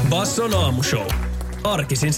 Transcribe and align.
Basson 0.00 0.54
aamushow. 0.54 1.06
Arkisin 1.64 2.12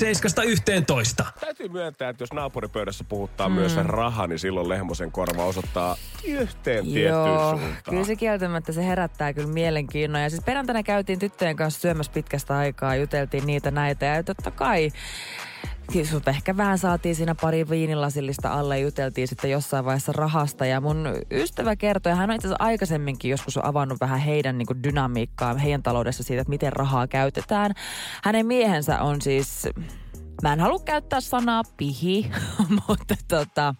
7.11. 1.20 1.26
Täytyy 1.40 1.68
myöntää, 1.68 2.08
että 2.08 2.22
jos 2.22 2.32
naapuripöydässä 2.32 3.04
puhuttaa 3.08 3.48
mm. 3.48 3.54
myös 3.54 3.76
raha, 3.76 4.26
niin 4.26 4.38
silloin 4.38 4.68
Lehmosen 4.68 5.12
korva 5.12 5.44
osoittaa 5.44 5.96
yhteen 6.24 6.84
tiettyyn 6.84 7.12
Joo, 7.12 7.50
suuntaan. 7.50 7.76
kyllä 7.90 8.04
se 8.04 8.16
kieltämättä 8.16 8.72
se 8.72 8.86
herättää 8.86 9.32
kyllä 9.32 9.48
mielenkiinnon. 9.48 10.22
Ja 10.22 10.30
siis 10.30 10.42
perjantaina 10.44 10.82
käytiin 10.82 11.18
tyttöjen 11.18 11.56
kanssa 11.56 11.80
syömässä 11.80 12.12
pitkästä 12.12 12.56
aikaa, 12.56 12.96
juteltiin 12.96 13.46
niitä 13.46 13.70
näitä 13.70 14.06
ja 14.06 14.22
totta 14.22 14.50
kai 14.50 14.90
Sut 16.04 16.28
ehkä 16.28 16.56
vähän 16.56 16.78
saatiin 16.78 17.14
siinä 17.14 17.34
pari 17.34 17.68
viinilasillista 17.70 18.52
alle 18.52 18.80
juteltiin 18.80 19.28
sitten 19.28 19.50
jossain 19.50 19.84
vaiheessa 19.84 20.12
rahasta. 20.12 20.66
Ja 20.66 20.80
mun 20.80 21.08
ystävä 21.30 21.76
kertoi, 21.76 22.12
hän 22.12 22.30
on 22.30 22.36
itse 22.36 22.48
asiassa 22.48 22.64
aikaisemminkin 22.64 23.30
joskus 23.30 23.58
avannut 23.62 24.00
vähän 24.00 24.20
heidän 24.20 24.58
niin 24.58 24.82
dynamiikkaa 24.82 25.54
heidän 25.54 25.82
taloudessa 25.82 26.22
siitä, 26.22 26.40
että 26.40 26.50
miten 26.50 26.72
rahaa 26.72 27.06
käytetään. 27.06 27.72
Hänen 28.24 28.46
miehensä 28.46 29.00
on 29.00 29.22
siis 29.22 29.68
Mä 30.42 30.52
en 30.52 30.60
halua 30.60 30.78
käyttää 30.84 31.20
sanaa 31.20 31.62
pihi, 31.76 32.30
mutta 32.88 33.14
tota, 33.28 33.74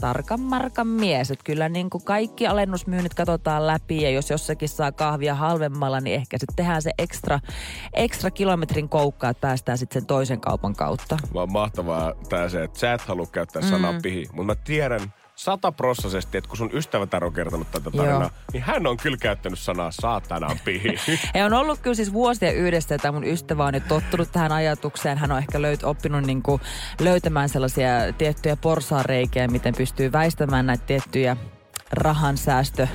tarkan 0.00 0.40
markan 0.40 0.86
mies. 0.86 1.30
Että 1.30 1.44
kyllä 1.44 1.68
niin 1.68 1.90
kuin 1.90 2.04
kaikki 2.04 2.46
alennusmyynnit 2.46 3.14
katsotaan 3.14 3.66
läpi 3.66 4.02
ja 4.02 4.10
jos 4.10 4.30
jossakin 4.30 4.68
saa 4.68 4.92
kahvia 4.92 5.34
halvemmalla, 5.34 6.00
niin 6.00 6.14
ehkä 6.16 6.38
sitten 6.38 6.56
tehdään 6.56 6.82
se 6.82 6.90
ekstra, 6.98 7.40
ekstra 7.92 8.30
kilometrin 8.30 8.88
koukka, 8.88 9.28
että 9.28 9.40
päästään 9.40 9.78
sitten 9.78 10.00
sen 10.02 10.06
toisen 10.06 10.40
kaupan 10.40 10.74
kautta. 10.74 11.18
Vaan 11.34 11.52
mahtavaa 11.52 12.12
tää 12.28 12.48
se, 12.48 12.64
että 12.64 12.78
sä 12.78 12.92
et 12.92 13.00
halua 13.00 13.26
käyttää 13.26 13.62
sanaa 13.62 13.92
Mm. 13.92 14.02
pihi, 14.02 14.24
mutta 14.32 14.42
mä 14.42 14.54
tiedän 14.54 15.12
sataprossaisesti, 15.36 16.38
että 16.38 16.48
kun 16.48 16.56
sun 16.56 16.70
ystävätär 16.72 17.24
on 17.24 17.32
kertonut 17.32 17.70
tätä 17.70 17.90
tarinaa, 17.90 18.20
Joo. 18.20 18.30
niin 18.52 18.62
hän 18.62 18.86
on 18.86 18.96
kyllä 18.96 19.16
käyttänyt 19.16 19.58
sanaa 19.58 19.90
saatanan 19.90 20.58
pihi. 20.64 20.94
He 21.34 21.44
on 21.46 21.52
ollut 21.52 21.80
kyllä 21.80 21.94
siis 21.94 22.12
vuosia 22.12 22.52
yhdessä, 22.52 22.94
että 22.94 23.12
mun 23.12 23.24
ystävä 23.24 23.64
on 23.64 23.74
jo 23.74 23.80
tottunut 23.88 24.32
tähän 24.32 24.52
ajatukseen. 24.52 25.18
Hän 25.18 25.32
on 25.32 25.38
ehkä 25.38 25.62
löyt, 25.62 25.84
oppinut 25.84 26.24
niin 26.24 26.42
kuin 26.42 26.62
löytämään 27.00 27.48
sellaisia 27.48 27.90
tiettyjä 28.18 28.56
porsaareikiä, 28.56 29.48
miten 29.48 29.74
pystyy 29.74 30.12
väistämään 30.12 30.66
näitä 30.66 30.86
tiettyjä 30.86 31.36
rahansäästö 31.92 32.88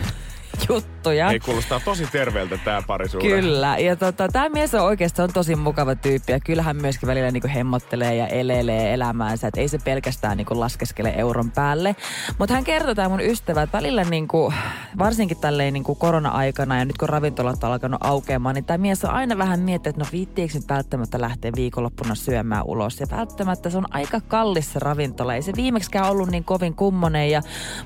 juttuja. 0.70 1.32
Ei 1.32 1.40
kuulostaa 1.40 1.82
tosi 1.86 2.08
terveeltä 2.12 2.58
tää 2.58 2.82
parisuhde. 2.88 3.28
Kyllä. 3.28 3.78
Ja 3.78 3.96
tota, 3.96 4.28
tämä 4.28 4.50
mies 4.50 4.74
on 4.74 4.82
oikeasti 4.82 5.22
on 5.22 5.34
tosi 5.34 5.56
mukava 5.56 5.96
tyyppi. 5.96 6.32
Ja 6.32 6.40
kyllähän 6.40 6.76
myöskin 6.76 7.08
välillä 7.08 7.32
niinku 7.32 7.50
hemmottelee 7.56 8.16
ja 8.16 8.28
elelee 8.28 8.94
elämäänsä. 8.94 9.48
Että 9.48 9.62
ei 9.62 9.68
se 9.68 9.78
pelkästään 9.84 10.38
niinku 10.38 10.60
laskeskele 10.60 11.14
euron 11.18 11.52
päälle. 11.52 11.96
Mutta 12.40 12.54
hän 12.56 12.64
kertoo, 12.64 12.96
tämä 12.96 13.10
mun 13.10 13.22
ystävä, 13.22 13.62
että 13.62 13.78
välillä 13.78 14.04
niinku, 14.04 14.54
varsinkin 14.98 15.38
tälleen 15.38 15.74
niinku 15.74 15.96
korona-aikana 15.96 16.78
ja 16.78 16.86
nyt 16.86 16.98
kun 16.98 17.10
ravintolat 17.10 17.64
on 17.64 17.72
alkanut 17.72 18.02
aukeamaan, 18.04 18.56
niin 18.56 18.66
tämä 18.66 18.78
mies 18.78 19.06
on 19.06 19.12
aina 19.12 19.38
vähän 19.38 19.60
miettinyt, 19.60 19.96
että 19.96 20.06
no 20.06 20.10
viittiinkö 20.12 20.58
nyt 20.58 20.70
välttämättä 20.70 21.22
lähteä 21.22 21.52
viikonloppuna 21.56 22.16
syömään 22.16 22.66
ulos. 22.66 23.00
Ja 23.00 23.08
välttämättä 23.12 23.70
se 23.70 23.78
on 23.78 23.94
aika 23.96 24.22
kallis 24.28 24.74
se 24.74 24.80
ravintola. 24.80 25.36
Ei 25.36 25.42
se 25.42 25.54
viimeksikään 25.56 26.10
ollut 26.10 26.30
niin 26.30 26.44
kovin 26.44 26.76
kummonen. 26.76 27.32
Ja 27.32 27.42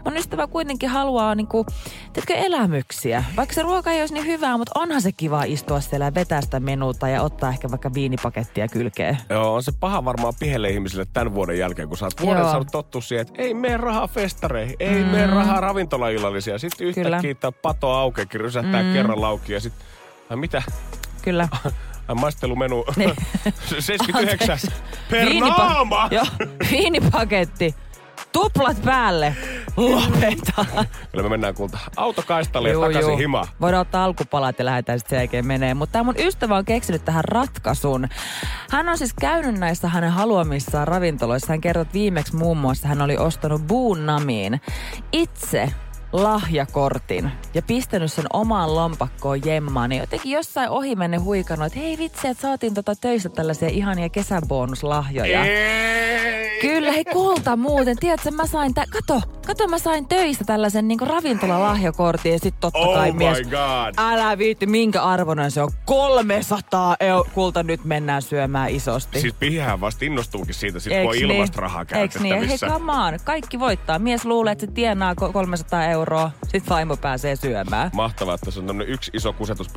mun 0.06 0.18
ystävä 0.18 0.48
kuitenkin 0.48 0.90
haluaa 0.90 1.36
niinku, 1.36 1.66
tiedätkö, 2.14 2.34
elämyksiä. 2.56 3.24
Vaikka 3.36 3.56
se 3.56 3.62
ruoka 3.62 3.92
ei 3.92 4.00
olisi 4.00 4.14
niin 4.14 4.26
hyvää, 4.26 4.58
mutta 4.58 4.80
onhan 4.80 5.02
se 5.02 5.12
kiva 5.12 5.44
istua 5.44 5.80
siellä 5.82 6.06
ja 6.06 6.14
vetää 6.14 6.42
sitä 6.42 6.60
menuta 6.60 7.08
ja 7.10 7.22
ottaa 7.22 7.50
ehkä 7.50 7.70
vaikka 7.70 7.94
viinipakettia 7.94 8.68
kylkeen. 8.68 9.18
Joo, 9.30 9.54
on 9.56 9.64
se 9.64 9.72
paha 9.80 10.06
varmaan 10.06 10.34
pihelle 10.40 10.70
ihmisille 10.70 11.06
tämän 11.14 11.34
vuoden 11.34 11.58
jälkeen, 11.58 11.88
kun 11.88 11.98
sä 11.98 12.06
oot 12.06 12.22
vuoden 12.22 12.42
Joo. 12.42 12.50
saanut 12.50 12.68
tottua 12.72 13.02
siihen, 13.02 13.22
että 13.28 13.42
ei 13.42 13.54
mene 13.54 13.78
rahaa 13.78 14.08
festareihin, 14.08 14.76
ei 14.80 15.04
mm. 15.04 15.10
mene 15.10 15.28
rahaa 15.28 15.62
ravintolaillallisia. 15.62 16.58
Sitten 16.60 16.88
yhtäkkiä 16.88 17.36
tää 17.36 17.52
pato 17.52 17.92
aukeakin, 17.92 18.42
rysähtää 18.42 18.84
mm. 18.84 18.94
kerran 18.94 19.22
lauki 19.22 19.54
ja 19.54 19.60
sitten, 19.60 19.86
ai 20.30 20.38
mitä, 20.38 20.64
Kyllä. 21.22 21.48
ai 22.08 22.16
maistelumenu 22.16 22.86
Niin. 22.96 23.14
79 23.80 24.54
Anteeksi. 24.54 24.68
per 25.10 25.28
Viinipa- 25.28 25.58
naama. 25.58 26.08
Joo, 26.12 26.26
viinipaketti. 26.72 27.76
Tuplat 28.36 28.82
päälle. 28.86 29.36
Lopeta. 29.78 30.66
Kyllä 31.12 31.24
me 31.24 31.30
mennään 31.30 31.56
kulta 31.56 31.78
autokaistalle 31.96 32.70
ja 32.70 32.80
takaisin 32.80 33.18
himaan. 33.18 33.48
Voidaan 33.62 33.82
ottaa 33.82 34.06
alkupalat 34.06 34.60
ja 34.60 34.66
lähdetään 34.66 35.00
sitten 35.00 35.10
sen 35.10 35.18
jälkeen 35.24 35.48
menee. 35.48 35.74
Mutta 35.74 35.94
tämä 35.94 36.04
mun 36.04 36.16
ystävä 36.18 36.56
on 36.56 36.66
keksinyt 36.66 37.06
tähän 37.06 37.24
ratkaisun. 37.24 38.08
Hän 38.70 38.90
on 38.90 38.98
siis 38.98 39.14
käynyt 39.14 39.60
näissä 39.60 39.88
hänen 39.88 40.12
haluamissaan 40.12 40.88
ravintoloissa. 40.88 41.54
Hän 41.54 41.62
kertoi, 41.62 41.86
viimeksi 41.94 42.36
muun 42.36 42.58
muassa 42.58 42.88
hän 42.88 43.02
oli 43.02 43.18
ostanut 43.18 43.68
Buunamiin 43.68 44.62
itse 45.12 45.72
lahjakortin 46.14 47.32
ja 47.54 47.62
pistänyt 47.62 48.14
sen 48.14 48.26
omaan 48.34 48.76
lompakkoon 48.76 49.46
jemmaan. 49.46 49.90
Niin 49.90 50.00
jotenkin 50.00 50.32
jossain 50.32 50.70
ohi 50.70 50.96
menne 50.96 51.18
huikannut, 51.18 51.68
että 51.68 51.80
hei 51.80 51.98
vitsi, 51.98 52.28
että 52.28 52.42
saatiin 52.42 52.74
tota 52.74 52.96
töissä 52.96 53.30
tällaisia 53.30 53.70
ihania 53.70 54.10
kesäbonuslahjoja. 54.10 55.40
Kyllä, 56.62 56.92
hei 56.92 57.06
kulta 57.06 57.56
muuten. 57.56 57.98
Tiedätkö, 58.00 58.32
mä 58.32 58.48
sain, 58.48 58.74
tä- 58.74 58.86
kato, 58.90 59.22
kato 59.46 59.68
mä 59.68 59.80
sain 59.80 60.08
töistä 60.08 60.44
tällaisen 60.44 60.88
niin 60.88 61.00
ravintolalahjakortin 61.02 62.32
ja 62.34 62.40
sit 62.40 62.56
totta 62.60 62.80
Oh 62.80 62.96
kai 62.96 63.12
my 63.12 63.18
mies. 63.18 63.38
god. 63.42 63.94
Älä 63.98 64.38
viitti, 64.38 64.66
minkä 64.66 65.04
arvoinen 65.04 65.52
se 65.52 65.62
on. 65.62 65.72
300 65.86 66.96
euroa. 67.00 67.30
Kulta, 67.34 67.64
nyt 67.64 67.84
mennään 67.86 68.22
syömään 68.22 68.70
isosti. 68.70 69.22
Siis 69.22 69.34
pihihän 69.34 69.82
vasta 69.82 70.06
innostuukin 70.06 70.54
siitä, 70.54 70.80
sit 70.80 70.94
kun 70.94 71.02
on 71.10 71.14
Eiks 71.16 71.22
ilmasta 71.22 71.62
rahaa 71.62 71.86
Eiks 71.96 72.16
niin? 72.20 72.24
Hei, 72.24 72.32
käytettävissä. 72.32 72.68
come 72.68 72.92
on. 72.92 73.20
Kaikki 73.24 73.60
voittaa. 73.60 74.00
Mies 74.00 74.26
luulee, 74.26 74.52
että 74.52 74.66
se 74.66 74.72
tienaa 74.72 75.14
ko- 75.14 75.32
300 75.34 75.86
euroa. 75.86 76.32
Sitten 76.44 76.70
vaimo 76.70 76.98
pääsee 76.98 77.36
syömään. 77.36 77.90
Mahtavaa, 77.94 78.36
että 78.36 78.52
se 78.52 78.60
on 78.60 78.68
tämmönen 78.68 78.94
yksi 78.94 79.12
iso 79.14 79.34
kusetus 79.34 79.68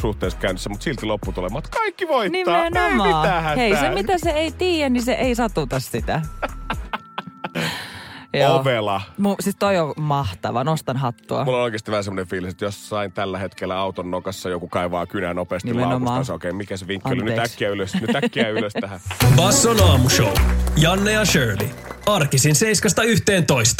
suhteessa 0.00 0.38
käynnissä, 0.38 0.70
mutta 0.70 0.84
silti 0.84 1.06
lopputulemat 1.06 1.68
kaikki 1.68 2.08
voittaa. 2.08 2.36
Ei 2.38 2.44
mitään 2.44 2.72
Nimenomaan. 2.72 3.26
hätää. 3.26 3.54
Hei, 3.56 3.76
se 3.76 3.90
mitä 3.90 4.18
se 4.18 4.30
ei 4.30 4.52
tiedä, 4.52 4.88
niin 4.88 5.02
se 5.02 5.12
ei 5.12 5.34
satuta 5.34 5.80
sitä. 5.80 6.22
Joo. 8.34 8.56
Ovela. 8.56 9.00
Mu, 9.18 9.34
siis 9.40 9.56
toi 9.58 9.78
on 9.78 9.92
mahtava. 10.00 10.64
Nostan 10.64 10.96
hattua. 10.96 11.44
Mulla 11.44 11.58
on 11.58 11.64
oikeasti 11.64 11.90
vähän 11.90 12.04
semmoinen 12.04 12.26
fiilis, 12.26 12.50
että 12.50 12.64
jos 12.64 12.88
sain 12.88 13.12
tällä 13.12 13.38
hetkellä 13.38 13.78
auton 13.78 14.10
nokassa 14.10 14.48
joku 14.48 14.68
kaivaa 14.68 15.06
kynää 15.06 15.34
nopeasti 15.34 15.68
Nimenomaan. 15.68 16.04
laukusta, 16.04 16.34
okei, 16.34 16.52
mikä 16.52 16.76
se 16.76 16.86
vinkki 16.86 17.12
oli? 17.12 17.22
Nyt 17.22 17.38
äkkiä 17.38 17.68
ylös, 17.68 17.94
nyt 17.94 18.16
äkkiä 18.16 18.48
ylös 18.48 18.72
tähän. 18.80 19.00
Basson 19.36 19.82
aamushow. 19.82 20.34
Janne 20.76 21.12
ja 21.12 21.24
Shirley. 21.24 21.68
Arkisin 22.06 22.54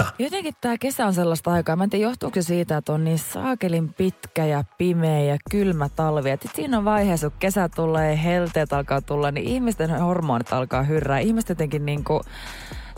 7.11. 0.03 0.07
Jotenkin 0.19 0.55
tämä 0.61 0.79
kesä 0.79 1.07
on 1.07 1.15
sellaista 1.15 1.53
aikaa. 1.53 1.77
Mä 1.77 1.85
en 1.85 1.91
tiedä, 1.91 2.03
johtuuko 2.03 2.35
se 2.35 2.43
siitä, 2.43 2.77
että 2.77 2.93
on 2.93 3.05
niin 3.05 3.19
saakelin 3.19 3.95
pitkä 3.95 4.47
ja 4.47 4.65
pimeä 4.79 5.21
ja 5.21 5.37
kylmä 5.51 5.89
talvi. 5.89 6.31
Et 6.31 6.51
siinä 6.55 6.79
on 6.79 6.85
vaiheessa, 6.85 7.31
kun 7.31 7.39
kesä 7.39 7.69
tulee 7.69 8.11
ja 8.11 8.17
helteet 8.17 8.73
alkaa 8.73 9.01
tulla, 9.01 9.31
niin 9.31 9.47
ihmisten 9.47 9.91
hormonit 9.91 10.53
alkaa 10.53 10.83
hyrrää. 10.83 11.19
Ihmiset 11.19 11.49
jotenkin 11.49 11.87
niinku, 11.87 12.21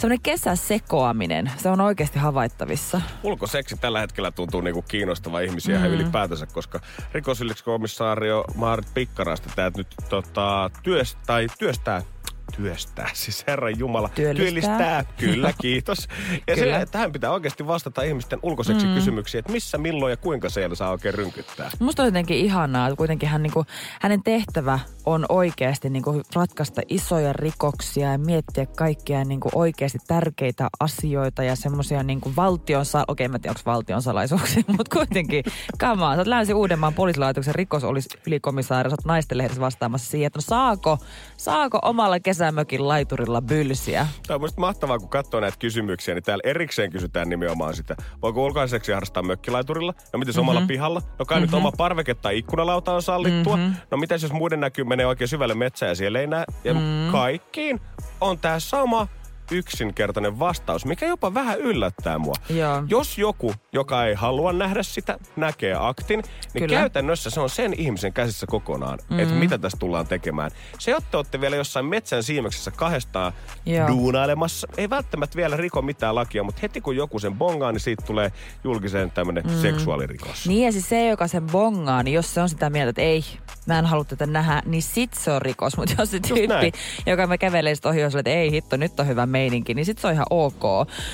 semmoinen 0.02 0.22
kesäsekoaminen, 0.22 1.50
se 1.56 1.68
on 1.68 1.80
oikeasti 1.80 2.18
havaittavissa. 2.18 3.00
Ulkoseksi 3.22 3.76
tällä 3.76 4.00
hetkellä 4.00 4.30
tuntuu 4.30 4.60
niinku 4.60 4.82
kiinnostava 4.82 5.40
ihmisiä 5.40 5.78
mm. 5.78 5.84
ylipäätänsä, 5.84 6.46
koska 6.46 6.80
rikosylikskomissaario 7.12 8.44
Maarit 8.54 8.94
Pikkaraista 8.94 9.50
tää 9.56 9.70
nyt 9.76 9.86
tota, 10.08 10.70
työst, 10.82 11.18
tai 11.26 11.46
työstää 11.58 12.02
työstää, 12.56 13.10
siis 13.22 13.44
Herran 13.46 13.78
Jumala. 13.78 14.08
Työllistää. 14.08 14.78
Työllistää, 14.78 15.04
kyllä, 15.16 15.52
kiitos. 15.62 16.08
Ja 16.46 16.54
Kyllä. 16.54 16.80
se, 16.80 16.86
tähän 16.86 17.12
pitää 17.12 17.30
oikeasti 17.30 17.66
vastata 17.66 18.02
ihmisten 18.02 18.38
ulkoseksi 18.42 18.86
mm. 18.86 18.94
kysymyksiin, 18.94 19.38
että 19.38 19.52
missä, 19.52 19.78
milloin 19.78 20.10
ja 20.10 20.16
kuinka 20.16 20.48
siellä 20.48 20.74
saa 20.74 20.90
oikein 20.90 21.14
rynkyttää. 21.14 21.70
Musta 21.78 22.02
on 22.02 22.06
jotenkin 22.06 22.36
ihanaa, 22.36 22.88
että 22.88 22.96
kuitenkin 22.96 23.28
hän, 23.28 23.42
niinku, 23.42 23.64
hänen 24.00 24.22
tehtävä 24.22 24.78
on 25.06 25.26
oikeasti 25.28 25.90
niinku, 25.90 26.22
ratkaista 26.34 26.82
isoja 26.88 27.32
rikoksia 27.32 28.12
ja 28.12 28.18
miettiä 28.18 28.66
kaikkia 28.66 29.24
niinku, 29.24 29.48
oikeasti 29.54 29.98
tärkeitä 30.06 30.68
asioita 30.80 31.42
ja 31.42 31.56
semmoisia 31.56 32.02
niinku, 32.02 32.32
valtion, 32.36 32.84
sa- 32.84 33.04
okei 33.08 33.28
mä 33.28 33.36
en 33.36 33.40
tiedä 33.40 33.54
onko 33.58 33.70
valtion 33.70 34.02
salaisuuksia, 34.02 34.62
mutta 34.76 34.96
kuitenkin, 34.96 35.44
come 35.80 36.04
on, 36.04 36.14
sä 36.14 36.20
oot 36.20 36.26
Länsi-Uudenmaan 36.26 36.94
poliisilaitoksen 36.94 37.54
rikos 37.54 37.84
olisi 37.84 38.08
ylikomissaari, 38.26 38.90
sä 38.90 38.94
oot 38.94 39.04
naisten 39.04 39.38
lehdessä 39.38 39.60
vastaamassa 39.60 40.10
siihen, 40.10 40.26
että 40.26 40.36
no 40.36 40.42
saako, 40.42 40.98
saako 41.36 41.78
omalla 41.82 42.20
kesä 42.20 42.31
kesämökin 42.32 42.88
laiturilla 42.88 43.42
bylsiä. 43.42 44.06
Tämä 44.26 44.34
on 44.34 44.40
musta 44.40 44.60
mahtavaa, 44.60 44.98
kun 44.98 45.08
katsoo 45.08 45.40
näitä 45.40 45.56
kysymyksiä, 45.58 46.14
niin 46.14 46.22
täällä 46.22 46.42
erikseen 46.44 46.90
kysytään 46.90 47.28
nimenomaan 47.28 47.76
sitä. 47.76 47.96
Voiko 48.22 48.44
ulkoiseksi 48.44 48.92
harrastaa 48.92 49.22
mökkilaiturilla? 49.22 49.94
No 50.12 50.18
miten 50.18 50.32
mm-hmm. 50.32 50.48
omalla 50.48 50.66
pihalla? 50.66 51.02
No 51.18 51.24
kai 51.24 51.36
mm-hmm. 51.36 51.46
nyt 51.46 51.54
oma 51.54 51.72
parveke 51.72 52.14
tai 52.14 52.38
ikkunalauta 52.38 52.94
on 52.94 53.02
sallittua. 53.02 53.56
Mm-hmm. 53.56 53.74
No 53.90 53.96
mitä 53.96 54.14
jos 54.14 54.32
muiden 54.32 54.60
näkyy 54.60 54.84
menee 54.84 55.06
oikein 55.06 55.28
syvälle 55.28 55.54
metsään 55.54 55.90
ja 55.90 55.94
siellä 55.94 56.20
ei 56.20 56.26
näe? 56.26 56.44
Ja 56.64 56.74
mm-hmm. 56.74 57.12
kaikkiin 57.12 57.80
on 58.20 58.38
tämä 58.38 58.60
sama 58.60 59.08
yksinkertainen 59.50 60.38
vastaus, 60.38 60.84
mikä 60.84 61.06
jopa 61.06 61.34
vähän 61.34 61.58
yllättää 61.58 62.18
mua. 62.18 62.34
Joo. 62.48 62.82
Jos 62.88 63.18
joku, 63.18 63.54
joka 63.72 64.06
ei 64.06 64.14
halua 64.14 64.52
nähdä 64.52 64.82
sitä, 64.82 65.18
näkee 65.36 65.76
aktin, 65.78 66.22
niin 66.54 66.62
Kyllä. 66.62 66.76
käytännössä 66.76 67.30
se 67.30 67.40
on 67.40 67.50
sen 67.50 67.74
ihmisen 67.80 68.12
käsissä 68.12 68.46
kokonaan, 68.46 68.98
mm. 69.10 69.18
että 69.18 69.34
mitä 69.34 69.58
tässä 69.58 69.78
tullaan 69.78 70.06
tekemään. 70.06 70.50
Se, 70.78 70.92
että 70.92 71.18
olette 71.18 71.40
vielä 71.40 71.56
jossain 71.56 71.86
metsän 71.86 72.22
siimeksessä 72.22 72.70
kahdestaan 72.70 73.32
Joo. 73.66 73.88
duunailemassa, 73.88 74.68
ei 74.76 74.90
välttämättä 74.90 75.36
vielä 75.36 75.56
riko 75.56 75.82
mitään 75.82 76.14
lakia, 76.14 76.42
mutta 76.42 76.58
heti 76.62 76.80
kun 76.80 76.96
joku 76.96 77.18
sen 77.18 77.34
bongaa, 77.34 77.72
niin 77.72 77.80
siitä 77.80 78.02
tulee 78.06 78.32
julkiseen 78.64 79.10
tämmöinen 79.10 79.44
mm. 79.46 79.60
seksuaalirikos. 79.62 80.46
Niin 80.46 80.64
ja 80.64 80.72
siis 80.72 80.88
se, 80.88 81.08
joka 81.08 81.28
sen 81.28 81.46
bongaa, 81.46 82.02
niin 82.02 82.14
jos 82.14 82.34
se 82.34 82.40
on 82.40 82.48
sitä 82.48 82.70
mieltä, 82.70 82.90
että 82.90 83.02
ei, 83.02 83.24
mä 83.66 83.78
en 83.78 83.86
halua 83.86 84.04
tätä 84.04 84.26
nähdä, 84.26 84.62
niin 84.66 84.82
sit 84.82 85.14
se 85.14 85.30
on 85.30 85.42
rikos. 85.42 85.76
Mutta 85.76 85.94
jos 85.98 86.10
se 86.10 86.20
tyyppi, 86.20 86.72
joka 87.06 87.26
me 87.26 87.38
kävelee 87.38 87.74
sit 87.74 87.86
ohi, 87.86 88.04
on 88.04 88.18
että 88.18 88.30
ei 88.30 88.50
hitto, 88.50 88.76
nyt 88.76 89.00
on 89.00 89.06
hyvä 89.06 89.26
meininki, 89.32 89.74
niin 89.74 89.86
sit 89.86 89.98
se 89.98 90.06
on 90.06 90.12
ihan 90.12 90.26
ok. 90.30 90.62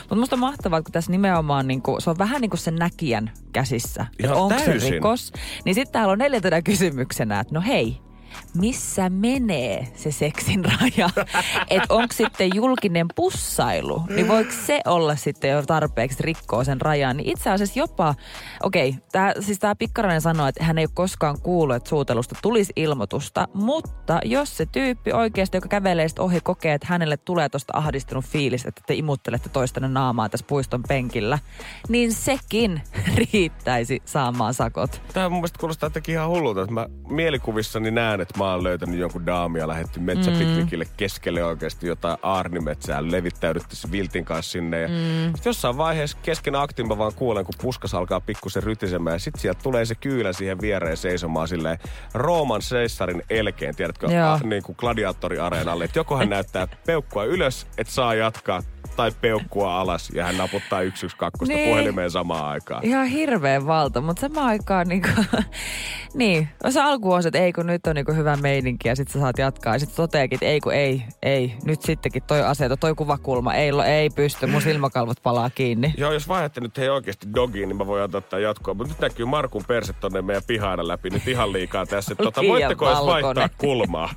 Mutta 0.00 0.16
musta 0.16 0.36
on 0.36 0.40
mahtavaa, 0.40 0.82
kun 0.82 0.92
tässä 0.92 1.10
nimenomaan 1.10 1.68
niinku, 1.68 1.96
se 2.00 2.10
on 2.10 2.18
vähän 2.18 2.40
niin 2.40 2.50
kuin 2.50 2.60
sen 2.60 2.76
näkijän 2.76 3.30
käsissä. 3.52 4.06
Ihan 4.18 4.36
onko 4.36 4.58
se 4.58 4.90
rikos? 4.90 5.32
Niin 5.64 5.74
sitten 5.74 5.92
täällä 5.92 6.12
on 6.12 6.18
neljäntenä 6.18 6.62
kysymyksenä, 6.62 7.40
että 7.40 7.54
no 7.54 7.60
hei, 7.60 8.00
missä 8.54 9.10
menee 9.10 9.88
se 9.94 10.12
seksin 10.12 10.64
raja? 10.64 11.10
että 11.70 11.94
onko 11.94 12.14
sitten 12.14 12.50
julkinen 12.54 13.06
pussailu, 13.16 14.02
niin 14.08 14.28
voiko 14.28 14.52
se 14.66 14.80
olla 14.86 15.16
sitten 15.16 15.50
jo 15.50 15.62
tarpeeksi 15.62 16.22
rikkoa 16.22 16.64
sen 16.64 16.80
rajan? 16.80 17.16
Niin 17.16 17.28
itse 17.28 17.50
asiassa 17.50 17.78
jopa, 17.78 18.14
okei, 18.62 18.88
okay, 19.08 19.42
siis 19.42 19.58
tämä 19.58 19.74
Pikkarainen 19.74 20.20
sanoi, 20.20 20.48
että 20.48 20.64
hän 20.64 20.78
ei 20.78 20.84
ole 20.84 20.90
koskaan 20.94 21.40
kuullut, 21.40 21.76
että 21.76 21.88
suutelusta 21.88 22.34
tulisi 22.42 22.72
ilmoitusta, 22.76 23.48
mutta 23.54 24.20
jos 24.24 24.56
se 24.56 24.66
tyyppi 24.66 25.12
oikeasti, 25.12 25.56
joka 25.56 25.68
kävelee 25.68 26.08
sit 26.08 26.18
ohi, 26.18 26.40
kokee, 26.40 26.74
että 26.74 26.86
hänelle 26.90 27.16
tulee 27.16 27.48
tuosta 27.48 27.72
ahdistunut 27.76 28.24
fiilis, 28.24 28.66
että 28.66 28.82
te 28.86 28.94
imuttelette 28.94 29.48
toistanne 29.48 29.88
naamaa 29.88 30.28
tässä 30.28 30.46
puiston 30.48 30.82
penkillä, 30.88 31.38
niin 31.88 32.12
sekin 32.12 32.82
riittäisi 33.32 34.02
saamaan 34.04 34.54
sakot. 34.54 35.02
Tämä 35.12 35.28
mun 35.28 35.38
mielestä 35.38 35.58
kuulostaa 35.58 35.86
jotenkin 35.86 36.14
ihan 36.14 36.28
hullulta, 36.28 36.62
että 36.62 36.74
mä 36.74 36.86
mielikuvissani 37.08 37.90
näen, 37.90 38.20
että 38.28 38.38
mä 38.38 38.52
oon 38.52 38.64
löytänyt 38.64 38.98
jonkun 38.98 39.26
daamia, 39.26 39.68
lähetty 39.68 40.00
metsäpiknikille 40.00 40.84
mm. 40.84 40.90
keskelle 40.96 41.44
oikeasti 41.44 41.86
jotain 41.86 42.18
aarnimetsää, 42.22 43.10
levittäydytty 43.10 43.76
se 43.76 43.90
viltin 43.90 44.24
kanssa 44.24 44.52
sinne. 44.52 44.80
Ja 44.80 44.88
mm. 44.88 45.34
sit 45.36 45.44
jossain 45.44 45.76
vaiheessa 45.76 46.18
kesken 46.22 46.54
aktin 46.54 46.88
mä 46.88 46.98
vaan 46.98 47.14
kuulen, 47.14 47.44
kun 47.44 47.54
puskas 47.62 47.94
alkaa 47.94 48.20
pikkusen 48.20 48.62
rytisemään 48.62 49.14
ja 49.14 49.18
sit 49.18 49.34
sieltä 49.38 49.60
tulee 49.62 49.84
se 49.84 49.94
kyylä 49.94 50.32
siihen 50.32 50.60
viereen 50.60 50.96
seisomaan 50.96 51.48
silleen 51.48 51.78
Rooman 52.14 52.62
seissarin 52.62 53.22
elkeen, 53.30 53.76
tiedätkö, 53.76 54.06
Joo. 54.06 54.28
a, 54.28 54.40
niin 54.44 54.62
kuin 54.62 54.76
gladiaattoriareenalle. 54.78 55.84
Että 55.84 55.98
joko 55.98 56.16
hän 56.16 56.30
näyttää 56.38 56.68
peukkua 56.86 57.24
ylös, 57.24 57.66
että 57.78 57.92
saa 57.92 58.14
jatkaa, 58.14 58.62
tai 58.98 59.12
peukkua 59.20 59.80
alas 59.80 60.10
ja 60.10 60.24
hän 60.24 60.36
naputtaa 60.36 60.80
112 60.80 61.44
Niin. 61.46 61.56
niin. 61.56 61.68
puhelimeen 61.68 62.10
samaan 62.10 62.44
aikaan. 62.44 62.84
Ihan 62.84 63.06
hirveän 63.06 63.66
valta, 63.66 64.00
mutta 64.00 64.20
samaan 64.20 64.46
aikaan 64.46 64.88
niinku, 64.88 65.08
niin, 66.14 66.48
se 66.68 66.80
alku 66.80 67.12
on 67.12 67.22
se, 67.22 67.28
että 67.28 67.38
ei 67.38 67.52
kun 67.52 67.66
nyt 67.66 67.86
on 67.86 67.94
niinku 67.94 68.12
hyvä 68.18 68.36
meininki 68.36 68.88
ja 68.88 68.96
sitten 68.96 69.12
sä 69.12 69.20
saat 69.20 69.38
jatkaa. 69.38 69.74
Ja 69.74 69.78
sitten 69.78 69.96
toteakin, 69.96 70.36
että 70.36 70.46
ei 70.46 70.60
kun 70.60 70.74
ei, 70.74 71.02
ei, 71.22 71.54
nyt 71.64 71.82
sittenkin 71.82 72.22
toi 72.22 72.42
aseto, 72.42 72.76
toi 72.76 72.94
kuvakulma, 72.94 73.54
ei, 73.54 73.72
lo- 73.72 73.82
ei 73.82 74.10
pysty, 74.10 74.46
mun 74.46 74.62
silmäkalvot 74.62 75.22
palaa 75.22 75.50
kiinni. 75.50 75.94
Joo, 75.96 76.12
jos 76.12 76.28
vaihdatte 76.28 76.60
nyt 76.60 76.78
hei 76.78 76.88
oikeasti 76.88 77.26
dogiin, 77.34 77.68
niin 77.68 77.76
mä 77.76 77.86
voin 77.86 78.02
antaa 78.02 78.20
tämän 78.20 78.42
jatkoa. 78.42 78.74
Mutta 78.74 78.92
nyt 78.92 79.00
näkyy 79.00 79.26
Markun 79.26 79.64
perse 79.68 79.92
tonne 79.92 80.22
meidän 80.22 80.42
pihaana 80.46 80.88
läpi 80.88 81.10
nyt 81.10 81.28
ihan 81.28 81.52
liikaa 81.52 81.86
tässä. 81.86 82.14
Tota, 82.14 82.42
voitteko 82.48 82.88
edes 82.88 83.06
vaihtaa 83.06 83.48
kulmaa? 83.58 84.10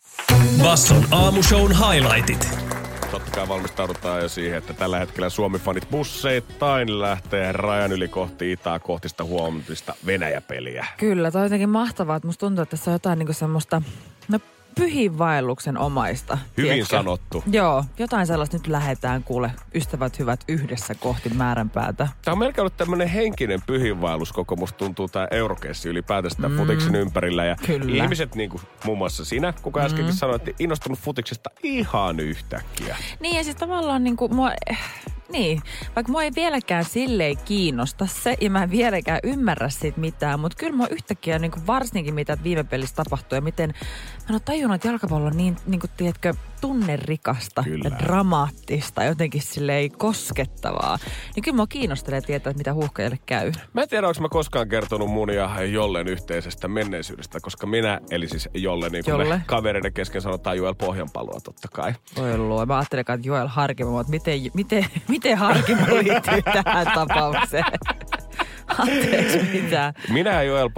Basson 0.64 1.06
aamushown 1.12 1.72
highlightit. 1.72 2.71
Totta 3.12 3.32
kai 3.32 3.48
valmistaudutaan 3.48 4.22
jo 4.22 4.30
siihen, 4.30 4.58
että 4.58 4.74
tällä 4.74 5.00
hetkellä 5.00 5.30
Suomi-fanit 5.30 5.90
busseittain 5.92 7.02
lähtee 7.02 7.52
rajan 7.52 7.92
yli 7.92 8.08
kohti 8.08 8.52
itää 8.52 8.80
kohti 8.80 9.10
sitä 9.10 9.24
huomatista 9.24 9.96
Venäjä-peliä. 10.06 10.86
Kyllä, 10.98 11.32
toi 11.32 11.40
on 11.40 11.46
jotenkin 11.46 11.70
mahtavaa, 11.70 12.16
että 12.16 12.28
musta 12.28 12.40
tuntuu, 12.40 12.64
että 12.64 12.78
tässä 12.78 12.92
on 12.92 12.96
jotain 12.96 13.20
niinku 13.20 13.34
semmoista, 13.34 13.82
no 14.28 14.40
pyhinvaelluksen 14.76 15.78
omaista. 15.78 16.38
Hyvin 16.58 16.72
tiedätkö? 16.72 16.98
sanottu. 16.98 17.44
Joo, 17.52 17.86
jotain 17.98 18.28
sellaista 18.28 18.58
nyt 18.58 18.68
lähetään 18.68 19.24
kuule, 19.24 19.52
ystävät 19.76 20.20
hyvät 20.20 20.44
yhdessä 20.48 20.96
kohti 20.96 21.30
määränpäätä. 21.30 22.08
Tämä 22.26 22.34
on 22.34 22.40
melkein 22.40 22.62
ollut 22.62 22.78
tämmöinen 22.78 23.08
henkinen 23.08 23.62
pyhinvaellus 23.68 24.34
koko 24.34 24.56
musta 24.56 24.78
tuntuu 24.78 25.08
tämä 25.08 25.28
eurokessi 25.32 25.90
ylipäätänsä 25.90 26.36
tämän 26.36 26.52
mm. 26.52 26.58
futiksen 26.58 26.96
ympärillä. 26.96 27.46
Ja 27.46 27.56
Kyllä. 27.66 28.04
ihmiset, 28.04 28.36
niin 28.36 28.50
kuin 28.50 28.62
muun 28.86 28.98
muassa 28.98 29.26
sinä, 29.26 29.54
kuka 29.62 29.82
äskenkin 29.82 30.14
mm. 30.14 30.18
sanoi, 30.18 30.36
että 30.36 30.52
innostunut 30.60 31.00
futiksesta 31.00 31.50
ihan 31.64 32.20
yhtäkkiä. 32.20 32.98
Niin 33.20 33.38
ja 33.38 33.44
siis 33.44 33.56
tavallaan 33.56 34.04
niinku 34.04 34.30
mua, 34.30 34.52
eh, 34.70 34.80
niin, 35.32 35.62
vaikka 35.96 36.12
mua 36.12 36.24
ei 36.24 36.32
vieläkään 36.36 36.86
silleen 36.86 37.38
kiinnosta 37.38 38.06
se 38.06 38.38
ja 38.42 38.50
mä 38.50 38.64
en 38.64 38.72
vieläkään 38.72 39.20
ymmärrä 39.24 39.70
siitä 39.70 40.00
mitään, 40.00 40.40
mutta 40.40 40.58
kyllä 40.58 40.78
mua 40.78 40.88
yhtäkkiä 40.88 41.40
niinku 41.40 41.60
varsinkin 41.68 42.14
mitä 42.14 42.38
viime 42.44 42.64
pelissä 42.64 42.96
tapahtui 42.96 43.38
ja 43.38 43.42
miten 43.42 43.74
mä 44.30 44.36
ole 44.36 44.42
tajunnut, 44.46 44.76
että 44.76 44.88
jalkapallo 44.88 45.28
on 45.28 45.38
niin, 45.38 45.58
niinku, 45.68 45.88
tiedätkö, 45.98 46.34
tunnerikasta 46.62 47.64
Kyllä. 47.64 47.90
ja 47.90 48.00
dramaattista, 48.00 49.04
jotenkin 49.04 49.42
silleen 49.42 49.92
koskettavaa. 49.92 51.00
Niin 51.36 51.44
kyllä 51.44 51.56
mua 51.56 51.68
kiinnostelee 51.68 52.22
tietää, 52.22 52.52
että 52.52 52.58
mitä 52.58 52.74
huuhkajalle 52.74 53.20
käy. 53.26 53.52
Mä 53.74 53.82
en 53.82 53.90
tiedä, 53.90 54.08
onko 54.08 54.22
mä 54.22 54.30
koskaan 54.30 54.70
kertonut 54.70 55.10
mun 55.12 55.34
ja 55.34 55.64
Jollen 55.64 56.08
yhteisestä 56.08 56.68
menneisyydestä, 56.68 57.40
koska 57.42 57.68
minä, 57.68 58.00
eli 58.12 58.28
siis 58.28 58.50
Jolle, 58.54 58.90
niin 58.90 59.04
kuin 59.06 59.12
Jolle. 59.12 59.36
me 59.38 59.42
kavereiden 59.46 59.94
kesken 59.94 60.22
sanotaan 60.22 60.58
Joel 60.58 60.76
Pohjanpaloa 60.76 61.40
totta 61.44 61.68
kai. 61.74 61.94
Voi 62.18 62.38
luo. 62.38 62.66
Mä 62.66 62.78
ajattelin, 62.78 63.02
että 63.02 63.20
Joel 63.24 63.48
Harkimo, 63.48 64.00
että 64.00 64.12
miten, 64.12 64.40
miten, 64.54 64.86
miten 65.08 65.38
Harkimo 65.38 65.86
liittyy 65.88 66.42
tähän 66.42 66.88
tapaukseen. 66.96 67.66
Anteeksi, 68.82 69.40
mitä? 69.54 69.94
Minä 70.10 70.32
ja 70.34 70.44
Joel 70.44 70.70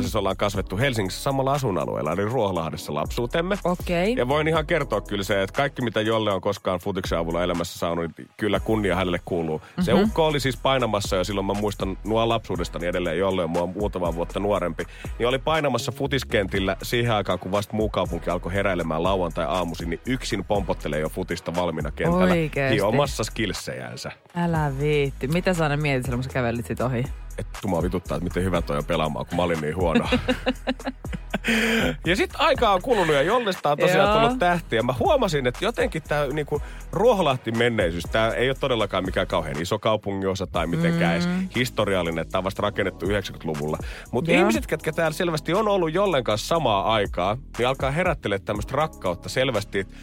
siis 0.00 0.16
ollaan 0.16 0.36
kasvettu 0.36 0.78
Helsingissä 0.78 1.22
samalla 1.22 1.52
asuinalueella, 1.52 2.12
eli 2.12 2.24
Ruoholahdessa 2.24 2.94
lapsuutemme. 2.94 3.58
Okei. 3.64 4.14
Ja 4.16 4.28
voin 4.28 4.48
ihan 4.48 4.66
kertoa 4.66 5.00
kyllä 5.00 5.24
se, 5.24 5.42
että 5.42 5.56
kaikki 5.56 5.82
mitä 5.82 6.00
Jolle 6.00 6.32
on 6.32 6.40
koskaan 6.40 6.80
futiksen 6.80 7.18
avulla 7.18 7.44
elämässä 7.44 7.78
saanut, 7.78 8.10
niin 8.18 8.28
kyllä 8.36 8.60
kunnia 8.60 8.96
hänelle 8.96 9.20
kuuluu. 9.24 9.62
Se 9.80 9.94
Mhm. 9.94 10.02
ukko 10.02 10.26
oli 10.26 10.40
siis 10.40 10.56
painamassa 10.56 11.16
ja 11.16 11.24
silloin 11.24 11.46
mä 11.46 11.54
muistan 11.54 11.98
nuo 12.04 12.28
lapsuudestani 12.28 12.86
edelleen, 12.86 13.18
Jolle 13.18 13.44
on 13.44 13.50
mua 13.50 13.66
muutama 13.66 14.14
vuotta 14.14 14.40
nuorempi. 14.40 14.84
Niin 15.18 15.28
oli 15.28 15.38
painamassa 15.38 15.92
futiskentillä 15.92 16.76
siihen 16.82 17.12
aikaan, 17.14 17.38
kun 17.38 17.52
vasta 17.52 17.76
muu 17.76 17.88
kaupunki 17.88 18.30
alkoi 18.30 18.52
heräilemään 18.52 19.02
lauantai 19.02 19.44
aamuisin, 19.48 19.90
niin 19.90 20.00
yksin 20.06 20.44
pompottelee 20.44 21.00
jo 21.00 21.08
futista 21.08 21.54
valmiina 21.54 21.90
kentällä. 21.90 22.24
Oikeesti? 22.24 22.76
Hiomassa 22.76 23.24
skillsejänsä. 23.24 24.12
Älä 24.36 24.72
viitti. 24.78 25.28
Mitä 25.28 25.54
sä 25.54 25.62
aina 25.64 25.76
mietit 25.76 26.04
silloin, 26.04 26.18
kun 26.18 26.24
sä 26.24 26.30
kävelit 26.34 26.66
sit 26.66 26.80
ohi? 26.80 27.04
Että 27.38 27.58
tumaa 27.62 27.82
vituttaa, 27.82 28.16
että 28.16 28.24
miten 28.24 28.44
hyvä 28.44 28.62
toi 28.62 28.76
on 28.76 28.84
pelaamaan, 28.84 29.26
kun 29.26 29.36
mä 29.36 29.42
olin 29.42 29.60
niin 29.60 29.76
huono. 29.76 30.08
ja 32.06 32.16
sitten 32.16 32.40
aikaa 32.40 32.74
on 32.74 32.82
kulunut 32.82 33.14
ja 33.14 33.22
Jollesta 33.22 33.70
on 33.70 33.78
tosiaan 33.78 34.08
Joo. 34.08 34.20
tullut 34.20 34.38
tähtiä. 34.38 34.82
Mä 34.82 34.94
huomasin, 34.98 35.46
että 35.46 35.64
jotenkin 35.64 36.02
tämä 36.02 36.26
niinku, 36.26 36.62
Ruoholahti 36.92 37.52
menneisyys, 37.52 38.04
tämä 38.12 38.28
ei 38.28 38.48
ole 38.48 38.56
todellakaan 38.60 39.04
mikään 39.04 39.26
kauhean 39.26 39.62
iso 39.62 39.78
kaupunginosa 39.78 40.46
tai 40.46 40.66
mitenkään 40.66 41.22
mm. 41.22 41.38
edes 41.38 41.56
historiallinen. 41.56 42.28
Tämä 42.28 42.40
on 42.40 42.44
vasta 42.44 42.62
rakennettu 42.62 43.06
90-luvulla. 43.06 43.78
Mutta 44.12 44.32
ihmiset, 44.32 44.66
ketkä 44.66 44.92
täällä 44.92 45.16
selvästi 45.16 45.54
on 45.54 45.68
ollut 45.68 45.94
Jollen 45.94 46.24
kanssa 46.24 46.46
samaa 46.46 46.92
aikaa, 46.94 47.36
niin 47.58 47.68
alkaa 47.68 47.90
herättelee 47.90 48.38
tämmöistä 48.38 48.76
rakkautta 48.76 49.28
selvästi, 49.28 49.78
että 49.78 49.94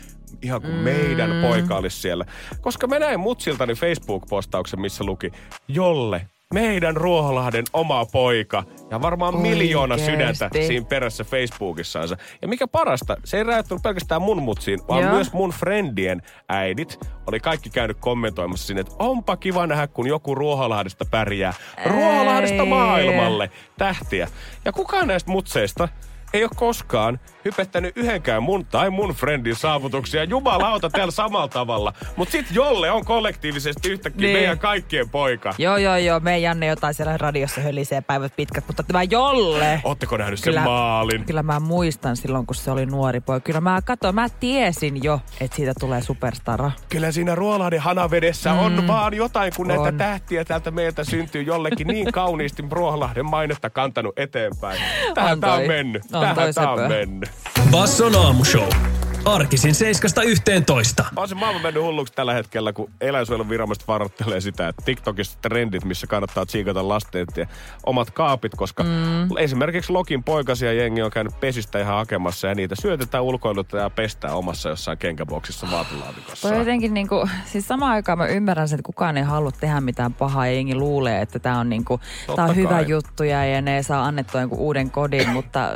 ihan 0.42 0.62
kuin 0.62 0.74
mm. 0.74 0.80
meidän 0.80 1.32
poika 1.42 1.76
olisi 1.76 2.02
siellä. 2.02 2.26
Koska 2.62 2.88
mä 2.88 3.00
näin 3.00 3.20
mutsiltani 3.20 3.74
Facebook-postauksen, 3.74 4.82
missä 4.82 5.04
luki 5.04 5.32
Jolle, 5.68 6.28
meidän 6.54 6.98
Ruoholahden 6.98 7.64
oma 7.74 8.06
poika. 8.06 8.64
Ja 8.92 9.02
varmaan 9.02 9.38
miljoona 9.38 9.96
Oikeesti. 9.96 10.12
sydäntä 10.12 10.50
siinä 10.68 10.86
perässä 10.86 11.24
Facebookissaansa. 11.24 12.18
Ja 12.42 12.48
mikä 12.48 12.68
parasta, 12.68 13.18
se 13.24 13.38
ei 13.38 13.44
rajoittunut 13.44 13.84
pelkästään 13.84 14.22
mun 14.22 14.42
mutsiin, 14.42 14.80
vaan 14.88 15.04
Joo. 15.04 15.12
myös 15.12 15.34
mun 15.34 15.50
friendien 15.50 16.22
äidit 16.50 17.00
oli 17.28 17.40
kaikki 17.40 17.70
käynyt 17.70 17.98
kommentoimassa 18.00 18.68
sinne, 18.68 18.82
että 18.82 18.96
onpa 19.00 19.38
kiva 19.38 19.68
nähdä, 19.68 19.88
kun 19.88 20.08
joku 20.08 20.36
Ruoholahdesta 20.36 21.06
pärjää. 21.12 21.54
Ruoholahdesta 21.86 22.66
maailmalle 22.66 23.52
tähtiä. 23.78 24.28
Ja 24.66 24.72
kukaan 24.72 25.08
näistä 25.08 25.32
mutseista 25.32 25.88
ei 26.34 26.44
ole 26.44 26.52
koskaan 26.56 27.20
hypettänyt 27.46 27.98
yhdenkään 27.98 28.44
mun 28.44 28.66
tai 28.66 28.90
mun 28.90 29.10
friendin 29.14 29.56
saavutuksia 29.56 30.24
jumalauta 30.24 30.90
täällä 30.90 31.12
samalla 31.12 31.48
tavalla. 31.48 31.94
Mutta 32.16 32.32
sit 32.32 32.46
Jolle 32.52 32.92
on 32.92 33.06
kollektiivisesti 33.06 33.90
yhtäkkiä 33.92 34.28
Niin. 34.28 34.38
meidän 34.38 34.60
kaikkien 34.60 35.10
poika. 35.10 35.54
Joo, 35.58 35.78
joo, 35.78 35.96
joo. 35.98 36.20
Me 36.20 36.40
Janne 36.40 36.66
jotain 36.68 36.94
siellä 36.94 37.18
radiossa 37.18 37.62
hölisee 37.62 38.02
päivät 38.02 38.34
pitkät, 38.36 38.64
mutta 38.68 38.84
tämä 38.84 39.04
Jolle... 39.04 39.82
Ootteko 39.84 40.18
nähnyt 40.18 40.40
sen 40.40 40.62
maalin? 40.64 41.26
Kyllä 41.26 41.44
mä 41.44 41.60
muistan 41.60 42.18
silloin, 42.18 42.46
kun 42.46 42.56
se 42.56 42.72
oli 42.72 42.86
nuori 42.86 43.20
poika. 43.20 43.44
Kyllä 43.44 43.62
mä 43.62 43.82
katsoin, 43.86 44.16
mä 44.16 44.30
tiesin 44.30 45.04
jo, 45.04 45.20
että 45.42 45.56
siitä 45.56 45.74
tulee 45.80 46.02
superstara. 46.02 46.72
Kyllä 46.90 47.12
siinä 47.12 47.36
Ruolahden 47.36 47.80
hanavedessä 47.80 48.54
mm. 48.54 48.60
on 48.60 48.88
vaan 48.88 49.14
jotain, 49.14 49.54
kun 49.56 49.68
näitä 49.68 49.84
On. 49.84 49.98
tähtiä 49.98 50.46
täältä 50.46 50.72
meiltä 50.72 51.04
syntyy 51.04 51.42
jollekin 51.42 51.88
niin 51.88 52.12
kauniisti 52.12 52.64
Ruolahden 52.72 53.26
mainetta 53.26 53.70
kantanut 53.70 54.20
eteenpäin. 54.20 54.80
Tähän 55.14 55.32
On 55.32 55.40
tää 55.40 55.54
on 55.54 55.68
mennyt. 55.68 56.04
On 56.14 56.21
Tähän 56.22 56.36
toi 56.36 56.48
on 56.48 56.54
söpö. 56.54 56.88
mennyt. 56.88 57.32
Basson 57.72 58.16
aamushow. 58.16 58.68
Arkisin 59.26 59.74
7.11. 61.02 61.06
On 61.16 61.28
se 61.28 61.36
maailma 61.36 61.60
mennyt 61.60 61.84
hulluksi 61.84 62.14
tällä 62.14 62.34
hetkellä, 62.34 62.74
kun 62.74 62.92
eläinsuojelun 63.02 63.50
viranomaiset 63.50 63.88
varoittelee 63.88 64.42
sitä, 64.42 64.68
että 64.68 64.82
TikTokissa 64.86 65.38
trendit, 65.42 65.86
missä 65.86 66.08
kannattaa 66.08 66.46
tsiikata 66.46 66.88
lasten 66.88 67.26
ja 67.38 67.46
omat 67.86 68.12
kaapit, 68.12 68.52
koska 68.56 68.84
mm. 68.84 69.38
esimerkiksi 69.38 69.92
Lokin 69.92 70.24
poikasia 70.24 70.74
jengi 70.74 71.02
on 71.02 71.12
käynyt 71.12 71.40
pesistä 71.40 71.80
ihan 71.80 71.96
hakemassa 71.96 72.48
ja 72.48 72.56
niitä 72.56 72.76
syötetään, 72.82 73.24
ulkoilutetaan 73.24 73.84
ja 73.84 73.90
pestään 73.90 74.36
omassa 74.36 74.70
jossain 74.70 74.98
kenkäboksissa 74.98 75.68
vaatelaatikossa. 75.72 76.50
Toi 76.50 76.58
jotenkin 76.58 76.94
niinku, 76.94 77.30
siis 77.46 77.68
samaan 77.68 77.92
aikaan 77.92 78.18
mä 78.18 78.26
ymmärrän 78.26 78.68
sen, 78.68 78.76
että 78.76 78.86
kukaan 78.86 79.18
ei 79.18 79.24
halua 79.24 79.52
tehdä 79.52 79.82
mitään 79.82 80.14
pahaa 80.14 80.48
ja 80.48 80.54
jengi 80.54 80.76
luulee, 80.76 81.22
että 81.22 81.40
tää 81.40 81.60
on 81.60 81.70
niinku, 81.70 82.00
tää 82.36 82.46
on 82.46 82.56
hyvä 82.56 82.82
juttu 82.82 83.24
ja, 83.24 83.46
ja 83.46 83.62
ne 83.62 83.84
saa 83.84 84.06
annettua 84.06 84.42
jonkun 84.42 84.60
uuden 84.60 84.92
kodin, 84.92 85.30
mutta 85.30 85.72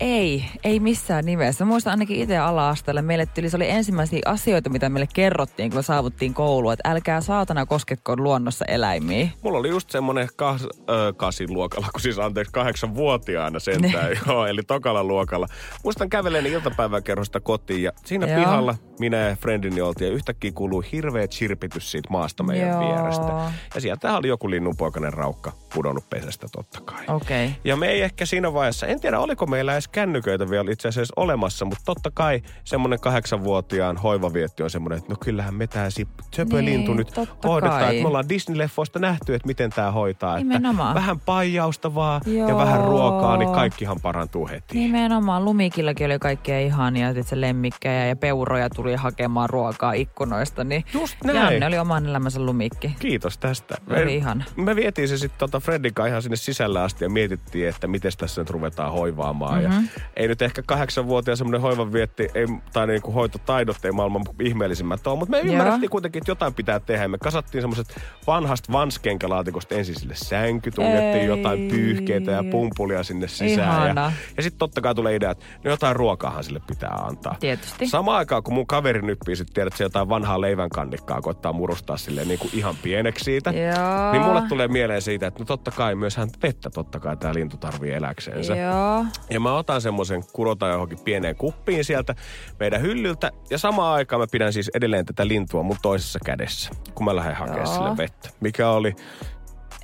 ei, 0.00 0.44
ei 0.64 0.80
missään 0.80 1.24
nimessä. 1.24 1.64
Muistan 1.64 1.90
ainakin 1.90 2.20
itse 2.20 2.38
ala-asteella, 2.38 3.02
meille 3.02 3.26
tuli, 3.26 3.50
se 3.50 3.56
oli 3.56 3.70
ensimmäisiä 3.70 4.20
asioita, 4.26 4.70
mitä 4.70 4.88
meille 4.88 5.08
kerrottiin, 5.14 5.70
kun 5.70 5.78
me 5.78 5.82
saavuttiin 5.82 6.34
koulua, 6.34 6.72
että 6.72 6.90
älkää 6.90 7.20
saatana 7.20 7.66
kosketko 7.66 8.16
luonnossa 8.16 8.64
eläimiä. 8.64 9.28
Mulla 9.42 9.58
oli 9.58 9.68
just 9.68 9.90
semmonen 9.90 10.28
kas, 10.36 10.62
ö, 10.62 11.12
kasin 11.16 11.52
luokalla, 11.52 11.88
kun 11.92 12.00
siis 12.00 12.18
anteeksi 12.18 12.52
kahdeksanvuotiaana 12.52 13.58
sentään, 13.58 14.10
joo, 14.26 14.46
eli 14.46 14.62
tokalla 14.62 15.04
luokalla. 15.04 15.46
Muistan 15.84 16.10
kävelen 16.10 16.46
iltapäiväkerhosta 16.46 17.40
kotiin 17.40 17.82
ja 17.82 17.92
siinä 18.04 18.26
Joo. 18.26 18.38
pihalla 18.38 18.74
minä 18.98 19.16
ja 19.16 19.36
friendini 19.36 19.80
oltiin 19.80 20.08
ja 20.08 20.14
yhtäkkiä 20.14 20.52
kuului 20.52 20.84
hirveä 20.92 21.28
chirpitys 21.28 21.90
siitä 21.90 22.08
maasta 22.10 22.42
meidän 22.42 22.68
Joo. 22.68 22.80
vierestä. 22.80 23.52
Ja 23.74 23.80
sieltä 23.80 24.16
oli 24.16 24.28
joku 24.28 24.50
linnunpoikainen 24.50 25.12
raukka 25.12 25.52
pudonnut 25.74 26.10
pesästä 26.10 26.46
totta 26.52 26.80
kai. 26.80 27.04
Okay. 27.08 27.48
Ja 27.64 27.76
me 27.76 27.88
ei 27.88 28.02
ehkä 28.02 28.26
siinä 28.26 28.52
vaiheessa, 28.52 28.86
en 28.86 29.00
tiedä 29.00 29.18
oliko 29.18 29.46
meillä 29.46 29.76
edes 29.84 29.88
kännyköitä 29.92 30.50
vielä 30.50 30.70
itse 30.72 30.88
asiassa 30.88 31.12
olemassa, 31.16 31.64
mutta 31.64 31.82
totta 31.84 32.10
kai 32.14 32.42
semmoinen 32.64 33.00
kahdeksanvuotiaan 33.00 33.96
hoivavietti 33.96 34.62
on 34.62 34.70
semmoinen, 34.70 34.98
että 34.98 35.12
no 35.12 35.16
kyllähän 35.24 35.54
me 35.54 35.66
tää 35.66 35.88
söpölintu 36.36 36.94
Niin, 36.94 36.96
nyt 36.96 37.16
hoidetaan. 37.44 37.80
kai. 37.80 37.90
Että 37.90 38.02
me 38.02 38.08
ollaan 38.08 38.24
Disney-leffoista 38.28 38.98
nähty, 38.98 39.34
että 39.34 39.46
miten 39.46 39.70
tämä 39.70 39.90
hoitaa. 39.90 40.36
Nimenomaan. 40.38 40.90
Että 40.90 41.00
vähän 41.00 41.20
paijausta 41.20 41.94
vaan 41.94 42.20
ja 42.26 42.32
Joo. 42.32 42.58
vähän 42.58 42.84
ruokaa, 42.84 43.36
niin 43.36 43.52
kaikkihan 43.52 43.96
parantuu 44.02 44.48
heti. 44.48 44.78
Nimenomaan 44.78 45.44
Lumikillakin 45.44 46.06
oli 46.06 46.18
kaikkea 46.18 46.60
ihania, 46.60 47.08
että 47.08 47.22
se 47.22 47.40
lemmikkejä 47.40 48.06
ja 48.06 48.16
peuroja 48.16 48.70
tuli 48.70 48.94
hakemaan 48.94 49.50
ruokaa 49.50 49.92
ikkunoista, 49.92 50.64
niin 50.64 50.84
Just 50.94 51.16
näin. 51.24 51.36
Janne 51.38 51.66
oli 51.66 51.78
oman 51.78 52.06
elämänsä 52.06 52.40
lumikki. 52.40 52.96
Kiitos 52.98 53.38
tästä. 53.38 53.74
Oli 53.90 54.14
ihana. 54.16 54.44
Me 54.56 54.76
vietiin 54.76 55.08
se 55.08 55.18
sitten 55.18 55.38
tota 55.38 55.60
Fredin 55.60 55.92
ihan 56.08 56.22
sinne 56.22 56.36
sisällä 56.36 56.82
asti 56.82 57.04
ja 57.04 57.10
mietittiin, 57.10 57.68
että 57.68 57.86
miten 57.86 58.12
tässä 58.18 58.40
nyt 58.40 58.50
ruvetaan 58.50 58.92
hoivaamaan. 58.92 59.54
Mhm. 59.54 59.64
Mm-hmm. 59.64 59.73
Ja 59.73 59.73
ei 60.16 60.28
nyt 60.28 60.42
ehkä 60.42 60.62
kahdeksanvuotiaan 60.66 61.36
semmoinen 61.36 61.60
hoivan 61.60 61.92
vietti, 61.92 62.28
ei, 62.34 62.46
tai 62.72 62.86
niinku 62.86 63.12
hoitotaidot 63.12 63.84
ei 63.84 63.92
maailman 63.92 64.22
ihmeellisimmät 64.40 65.06
ole, 65.06 65.18
mutta 65.18 65.30
me 65.30 65.38
Joo. 65.40 65.52
ymmärrettiin 65.52 65.90
kuitenkin, 65.90 66.20
että 66.20 66.30
jotain 66.30 66.54
pitää 66.54 66.80
tehdä. 66.80 67.08
Me 67.08 67.18
kasattiin 67.18 67.62
semmoiset 67.62 68.00
vanhasta 68.26 68.72
vanskenkalaatikosta 68.72 69.74
ensin 69.74 69.94
sille 70.00 70.14
sänky, 70.14 70.70
tungettiin 70.70 71.14
Ei. 71.14 71.26
jotain 71.26 71.68
pyyhkeitä 71.68 72.30
ja 72.30 72.44
pumpulia 72.50 73.02
sinne 73.02 73.28
sisään. 73.28 73.84
Ihana. 73.84 74.00
Ja, 74.00 74.12
ja 74.36 74.42
sitten 74.42 74.58
totta 74.58 74.80
kai 74.80 74.94
tulee 74.94 75.14
idea, 75.16 75.30
että 75.30 75.44
no 75.64 75.70
jotain 75.70 75.96
ruokaahan 75.96 76.44
sille 76.44 76.60
pitää 76.66 76.90
antaa. 76.90 77.36
Tietysti. 77.40 77.86
Samaan 77.88 78.18
aikaan, 78.18 78.42
kun 78.42 78.54
mun 78.54 78.66
kaveri 78.66 79.02
nyppii, 79.02 79.36
sit 79.36 79.48
tiedät, 79.54 79.76
se 79.76 79.84
jotain 79.84 80.08
vanhaa 80.08 80.40
leivänkannikkaa 80.40 81.20
koittaa 81.20 81.52
murustaa 81.52 81.96
silleen 81.96 82.28
niin 82.28 82.38
kuin 82.38 82.50
ihan 82.54 82.74
pieneksi 82.82 83.24
siitä. 83.24 83.50
Joo. 83.50 84.12
Niin 84.12 84.22
mulle 84.22 84.42
tulee 84.48 84.68
mieleen 84.68 85.02
siitä, 85.02 85.26
että 85.26 85.40
no 85.40 85.46
totta 85.46 85.70
kai 85.70 85.94
myös 85.94 86.16
hän 86.16 86.28
vettä 86.42 86.70
totta 86.70 87.00
kai 87.00 87.16
tämä 87.16 87.34
lintu 87.34 87.56
tarvii 87.56 87.92
eläkseensä. 87.92 88.56
Joo. 88.56 89.04
Ja 89.30 89.40
mä 89.40 89.54
otan 89.64 89.80
semmoisen 89.80 90.22
kurotan 90.32 90.70
johonkin 90.70 90.98
pieneen 91.04 91.36
kuppiin 91.36 91.84
sieltä 91.84 92.14
meidän 92.60 92.80
hyllyltä. 92.80 93.30
Ja 93.50 93.58
samaan 93.58 93.94
aikaan 93.94 94.20
mä 94.20 94.26
pidän 94.32 94.52
siis 94.52 94.70
edelleen 94.74 95.06
tätä 95.06 95.28
lintua 95.28 95.62
mun 95.62 95.76
toisessa 95.82 96.18
kädessä, 96.24 96.70
kun 96.94 97.04
mä 97.04 97.16
lähden 97.16 97.34
hakemaan 97.36 97.66
Joo. 97.66 97.74
sille 97.74 97.96
vettä. 97.96 98.28
Mikä 98.40 98.70
oli, 98.70 98.94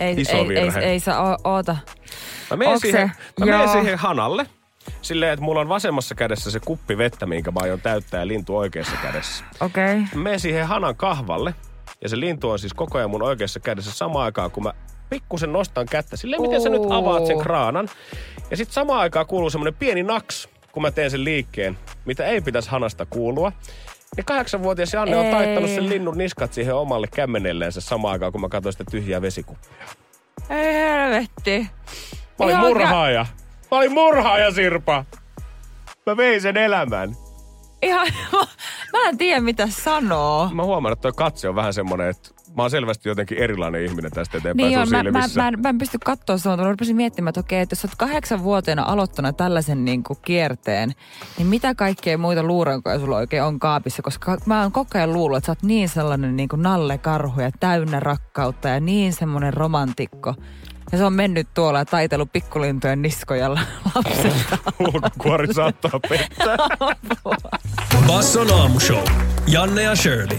Ei, 0.01 0.21
Iso 0.21 0.37
ei, 0.37 0.41
ei, 0.41 0.49
virhe. 0.49 0.81
ei, 0.81 1.01
saa 1.01 1.33
o- 1.35 1.37
oota. 1.45 1.77
mä 2.51 2.57
menen, 2.57 2.73
Onks 2.73 2.81
se? 2.83 2.91
siihen, 2.91 3.13
mä 3.41 3.47
menen 3.47 3.61
Joo. 3.61 3.73
siihen 3.73 3.99
hanalle. 3.99 4.47
Silleen, 5.03 5.33
että 5.33 5.45
mulla 5.45 5.61
on 5.61 5.69
vasemmassa 5.69 6.15
kädessä 6.15 6.51
se 6.51 6.61
kuppi 6.61 6.99
vettä, 6.99 7.27
minkä 7.27 7.51
mä 7.51 7.61
aion 7.63 7.81
täyttää 7.81 8.21
ja 8.21 8.29
lintu 8.29 8.57
oikeassa 8.57 8.97
kädessä. 9.03 9.45
Okei. 9.61 9.85
Okay. 9.85 10.07
Mä 10.15 10.23
menen 10.23 10.41
siihen 10.41 10.67
hanan 10.67 10.97
kahvalle. 10.97 11.55
Ja 12.03 12.09
se 12.09 12.21
lintu 12.21 12.51
on 12.51 12.59
siis 12.59 12.75
koko 12.75 12.99
ajan 12.99 13.11
mun 13.11 13.23
oikeassa 13.23 13.61
kädessä 13.61 13.93
samaan 13.93 14.25
aikaan, 14.25 14.51
kun 14.51 14.63
mä 14.63 14.73
pikkusen 15.11 15.53
nostan 15.53 15.87
kättä. 15.87 16.17
Silleen, 16.17 16.43
miten 16.43 16.63
sä 16.63 16.69
nyt 16.69 16.83
avaat 16.91 17.27
sen 17.27 17.39
kraanan. 17.39 17.89
Ja 18.51 18.57
sitten 18.57 18.75
samaan 18.75 19.01
aikaan 19.01 19.27
kuuluu 19.27 19.51
semmoinen 19.51 19.75
pieni 19.75 20.03
naks, 20.03 20.49
kun 20.73 20.83
mä 20.83 20.91
teen 20.91 21.11
sen 21.11 21.25
liikkeen, 21.25 21.79
mitä 22.05 22.27
ei 22.27 22.41
pitäisi 22.41 22.71
hanasta 22.71 23.07
kuulua. 23.07 23.53
Ja 24.17 24.23
kahdeksanvuotias 24.25 24.93
Janne 24.93 25.17
on 25.17 25.27
Ei. 25.27 25.33
taittanut 25.33 25.71
sen 25.71 25.89
linnun 25.89 26.19
niskat 26.19 26.53
siihen 26.53 26.75
omalle 26.75 27.07
kämmenelleensä 27.15 27.81
samaan 27.81 28.13
aikaa, 28.13 28.31
kun 28.31 28.41
mä 28.41 28.49
katsoin 28.49 28.73
sitä 28.73 28.85
tyhjää 28.91 29.23
vesikuppia. 29.23 29.85
Ei 30.51 30.75
helvetti. 30.75 31.61
Mä 32.39 32.45
olin 32.45 32.51
Ihan 32.55 32.67
murhaaja. 32.67 33.27
Mä 33.71 33.79
olin 33.79 33.93
murhaaja, 33.93 34.51
Sirpa. 34.51 35.05
Mä 36.07 36.17
vein 36.17 36.41
sen 36.41 36.57
elämän. 36.57 37.17
Ihan, 37.83 38.09
mä 38.93 39.09
en 39.09 39.19
tiedä 39.19 39.41
mitä 39.41 39.67
sanoo. 39.71 40.51
Mä 40.53 40.65
huomaan, 40.65 40.93
että 40.93 41.03
toi 41.03 41.13
katse 41.17 41.49
on 41.49 41.55
vähän 41.55 41.75
semmonen, 41.75 42.09
että 42.09 42.31
mä 42.57 42.63
oon 42.63 42.71
selvästi 42.71 43.09
jotenkin 43.09 43.39
erilainen 43.39 43.85
ihminen 43.85 44.11
tästä 44.11 44.39
eteenpäin 44.39 44.69
Niin 44.69 44.79
sun 44.87 44.97
on, 44.97 45.05
mä, 45.05 45.11
mä, 45.11 45.21
silmissä. 45.21 45.41
mä, 45.43 45.49
en, 45.49 45.61
mä 45.61 45.69
en 45.69 45.79
pysty 45.79 45.99
katsoa 46.05 46.39
sanoa, 46.39 46.57
mä 46.65 46.71
rupesin 46.71 46.97
miettimään, 46.97 47.29
että 47.29 47.41
okei, 47.41 47.61
että 47.61 47.73
jos 47.73 47.81
sä 47.83 47.89
oot 47.89 47.95
kahdeksanvuotiaana 47.97 48.83
aloittanut 48.83 49.37
tällaisen 49.37 49.85
niin 49.85 50.03
kuin 50.03 50.19
kierteen, 50.25 50.93
niin 51.39 51.47
mitä 51.47 51.75
kaikkea 51.75 52.19
muita 52.19 52.43
luurankoja 52.43 52.99
sulla 52.99 53.17
oikein 53.17 53.43
on 53.43 53.59
kaapissa? 53.59 54.03
Koska 54.03 54.37
mä 54.47 54.63
oon 54.63 54.73
koko 54.73 54.91
ajan 54.99 55.13
luullut, 55.13 55.37
että 55.39 55.47
sä 55.47 55.53
oot 55.53 55.63
niin 55.63 55.89
sellainen 55.89 56.37
niin 56.37 56.49
kuin 56.49 56.63
nallekarhu 56.63 57.41
ja 57.41 57.51
täynnä 57.61 58.01
rakkautta 58.01 58.69
ja 58.69 58.81
niin 58.81 59.13
semmoinen 59.13 59.55
romantikko. 59.55 60.35
Ja 60.93 60.99
se 60.99 61.05
on 61.05 61.13
mennyt 61.13 61.49
tuolla 61.55 61.79
ja 61.79 61.85
taitellut 61.85 62.33
pikkulintojen 62.33 63.03
niskojalla 63.03 63.61
lapsesta. 63.95 64.59
Ulkokuori 64.79 65.55
saattaa 65.55 66.01
pettää. 66.09 66.57
Basson 68.07 68.53
aamushow. 68.53 69.05
Janne 69.49 69.83
ja 69.83 69.97
Shirley. 69.97 70.39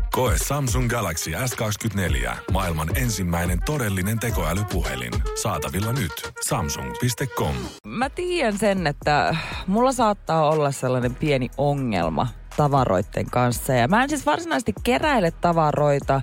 Koe 0.15 0.33
Samsung 0.47 0.89
Galaxy 0.89 1.31
S24. 1.31 2.35
Maailman 2.51 2.97
ensimmäinen 2.97 3.59
todellinen 3.65 4.19
tekoälypuhelin. 4.19 5.13
Saatavilla 5.41 5.93
nyt. 5.93 6.11
Samsung.com. 6.41 7.55
Mä 7.87 8.09
tiedän 8.09 8.57
sen, 8.57 8.87
että 8.87 9.35
mulla 9.67 9.91
saattaa 9.91 10.49
olla 10.49 10.71
sellainen 10.71 11.15
pieni 11.15 11.49
ongelma 11.57 12.27
tavaroiden 12.57 13.25
kanssa. 13.31 13.73
Ja 13.73 13.87
mä 13.87 14.03
en 14.03 14.09
siis 14.09 14.25
varsinaisesti 14.25 14.73
keräile 14.83 15.31
tavaroita, 15.31 16.21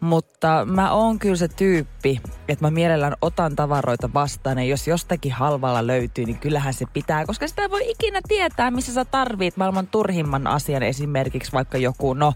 mutta 0.00 0.64
mä 0.64 0.92
oon 0.92 1.18
kyllä 1.18 1.36
se 1.36 1.48
tyyppi, 1.48 2.20
että 2.48 2.64
mä 2.64 2.70
mielellään 2.70 3.16
otan 3.22 3.56
tavaroita 3.56 4.10
vastaan. 4.14 4.58
Ja 4.58 4.64
jos 4.64 4.88
jostakin 4.88 5.32
halvalla 5.32 5.86
löytyy, 5.86 6.24
niin 6.24 6.38
kyllähän 6.38 6.74
se 6.74 6.86
pitää, 6.92 7.26
koska 7.26 7.48
sitä 7.48 7.62
ei 7.62 7.70
voi 7.70 7.90
ikinä 7.90 8.20
tietää, 8.28 8.70
missä 8.70 8.92
sä 8.92 9.04
tarvit 9.04 9.56
maailman 9.56 9.86
turhimman 9.86 10.46
asian. 10.46 10.82
Esimerkiksi 10.82 11.52
vaikka 11.52 11.78
joku, 11.78 12.14
no 12.14 12.32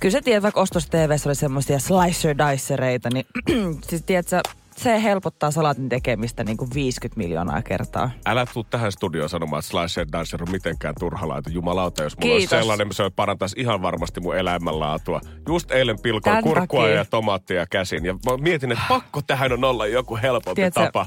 Kyllä 0.00 0.12
se 0.12 0.20
tiedät, 0.20 0.42
vaikka 0.42 0.60
ostos 0.60 0.86
TVssä 0.86 1.28
oli 1.28 1.34
semmoisia 1.34 1.78
slicer 1.78 2.36
dicereita, 2.38 3.08
niin 3.12 3.26
siis 3.88 4.02
tiedätkö, 4.02 4.40
se 4.76 5.02
helpottaa 5.02 5.50
salatin 5.50 5.88
tekemistä 5.88 6.44
niin 6.44 6.56
kuin 6.56 6.70
50 6.74 7.18
miljoonaa 7.18 7.62
kertaa. 7.62 8.10
Älä 8.26 8.46
tuu 8.54 8.64
tähän 8.64 8.92
studioon 8.92 9.28
sanomaan, 9.28 9.60
että 9.60 9.70
Slice 9.70 10.00
and 10.00 10.10
Dancer 10.12 10.42
on 10.42 10.50
mitenkään 10.50 10.94
turha 11.00 11.28
laite. 11.28 11.50
Jumalauta, 11.50 12.02
jos 12.02 12.16
mulla 12.18 12.22
Kiitos. 12.36 12.52
olisi 12.52 12.62
sellainen, 12.62 12.92
se 12.92 13.10
parantaisi 13.16 13.60
ihan 13.60 13.82
varmasti 13.82 14.20
mun 14.20 14.36
elämänlaatua. 14.36 15.20
Just 15.48 15.70
eilen 15.70 16.00
pilkoin 16.02 16.34
Tän 16.34 16.44
kurkkua 16.44 16.80
takia. 16.82 16.94
ja 16.96 17.04
tomaattia 17.04 17.66
käsin. 17.66 18.04
Ja 18.04 18.12
mä 18.12 18.36
mietin, 18.40 18.72
että 18.72 18.84
pakko 18.88 19.20
tähän 19.26 19.52
on 19.52 19.64
olla 19.64 19.86
joku 19.86 20.18
helpompi 20.22 20.54
Tiedätkö, 20.54 20.80
tapa. 20.80 21.06